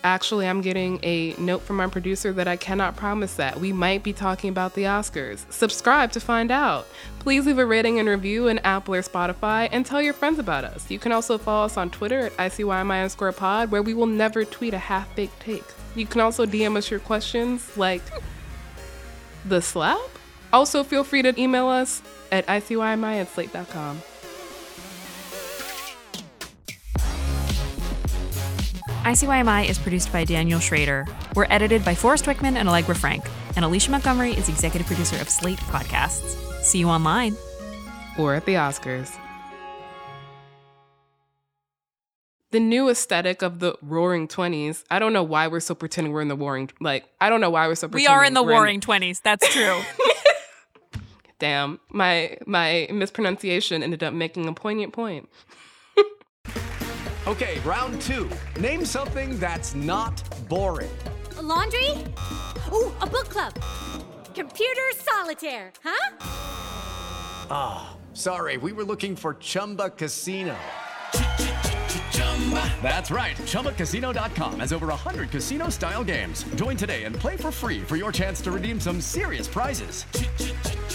Actually, 0.02 0.48
I'm 0.48 0.62
getting 0.62 0.98
a 1.02 1.34
note 1.34 1.60
from 1.60 1.76
my 1.76 1.88
producer 1.88 2.32
that 2.32 2.48
I 2.48 2.56
cannot 2.56 2.96
promise 2.96 3.34
that. 3.34 3.60
We 3.60 3.70
might 3.70 4.02
be 4.02 4.14
talking 4.14 4.48
about 4.48 4.72
the 4.72 4.84
Oscars. 4.84 5.44
Subscribe 5.52 6.10
to 6.12 6.20
find 6.20 6.50
out. 6.50 6.86
Please 7.18 7.44
leave 7.44 7.58
a 7.58 7.66
rating 7.66 7.98
and 7.98 8.08
review 8.08 8.48
in 8.48 8.60
Apple 8.60 8.94
or 8.94 9.02
Spotify 9.02 9.68
and 9.70 9.84
tell 9.84 10.00
your 10.00 10.14
friends 10.14 10.38
about 10.38 10.64
us. 10.64 10.90
You 10.90 10.98
can 10.98 11.12
also 11.12 11.36
follow 11.36 11.66
us 11.66 11.76
on 11.76 11.90
Twitter 11.90 12.20
at 12.20 12.36
ICYMI 12.38 13.68
where 13.68 13.82
we 13.82 13.92
will 13.92 14.06
never 14.06 14.46
tweet 14.46 14.72
a 14.72 14.78
half 14.78 15.14
baked 15.16 15.38
take. 15.40 15.64
You 15.94 16.06
can 16.06 16.22
also 16.22 16.46
DM 16.46 16.78
us 16.78 16.90
your 16.90 17.00
questions 17.00 17.76
like 17.76 18.00
the 19.44 19.60
slap? 19.60 20.15
Also, 20.56 20.82
feel 20.82 21.04
free 21.04 21.20
to 21.20 21.38
email 21.38 21.68
us 21.68 22.00
at 22.32 22.46
ICYMI 22.46 23.20
at 23.20 23.28
slate.com. 23.28 24.00
ICYMI 29.04 29.68
is 29.68 29.78
produced 29.78 30.10
by 30.10 30.24
Daniel 30.24 30.58
Schrader. 30.58 31.06
We're 31.34 31.46
edited 31.50 31.84
by 31.84 31.94
Forrest 31.94 32.24
Wickman 32.24 32.56
and 32.56 32.70
Allegra 32.70 32.94
Frank. 32.94 33.28
And 33.54 33.66
Alicia 33.66 33.90
Montgomery 33.90 34.32
is 34.32 34.48
executive 34.48 34.86
producer 34.86 35.20
of 35.20 35.28
Slate 35.28 35.58
Podcasts. 35.58 36.62
See 36.62 36.78
you 36.78 36.88
online. 36.88 37.36
Or 38.18 38.34
at 38.34 38.46
the 38.46 38.54
Oscars. 38.54 39.14
The 42.50 42.60
new 42.60 42.88
aesthetic 42.88 43.42
of 43.42 43.58
the 43.58 43.76
roaring 43.82 44.26
20s. 44.26 44.84
I 44.90 45.00
don't 45.00 45.12
know 45.12 45.22
why 45.22 45.48
we're 45.48 45.60
so 45.60 45.74
pretending 45.74 46.14
we're 46.14 46.22
in 46.22 46.28
the 46.28 46.36
warring 46.36 46.70
like 46.80 47.04
I 47.20 47.28
don't 47.28 47.42
know 47.42 47.50
why 47.50 47.68
we're 47.68 47.74
so 47.74 47.88
pretending. 47.88 48.10
We 48.10 48.16
are 48.16 48.24
in 48.24 48.32
the 48.32 48.42
warring 48.42 48.80
20s. 48.80 49.20
That's 49.20 49.46
true. 49.52 49.82
Damn, 51.38 51.80
my 51.90 52.38
my 52.46 52.88
mispronunciation 52.90 53.82
ended 53.82 54.02
up 54.02 54.14
making 54.14 54.48
a 54.48 54.54
poignant 54.54 54.92
point. 54.92 55.28
okay, 57.26 57.58
round 57.60 58.00
two. 58.02 58.30
Name 58.58 58.84
something 58.84 59.38
that's 59.38 59.74
not 59.74 60.22
boring. 60.48 60.96
A 61.36 61.42
laundry? 61.42 61.90
Ooh, 62.72 62.90
a 63.00 63.06
book 63.06 63.28
club. 63.28 63.52
Computer 64.34 64.82
solitaire, 64.96 65.72
huh? 65.84 66.16
Ah, 67.50 67.90
oh, 67.90 68.14
sorry. 68.14 68.56
We 68.56 68.72
were 68.72 68.84
looking 68.84 69.14
for 69.14 69.34
Chumba 69.34 69.90
Casino. 69.90 70.56
That's 72.82 73.10
right. 73.10 73.36
ChumbaCasino.com 73.36 74.60
has 74.60 74.72
over 74.72 74.86
100 74.86 75.30
casino 75.30 75.68
style 75.68 76.04
games. 76.04 76.44
Join 76.54 76.76
today 76.76 77.04
and 77.04 77.14
play 77.14 77.36
for 77.36 77.50
free 77.50 77.80
for 77.80 77.96
your 77.96 78.12
chance 78.12 78.40
to 78.42 78.50
redeem 78.50 78.80
some 78.80 79.00
serious 79.00 79.48
prizes. 79.48 80.06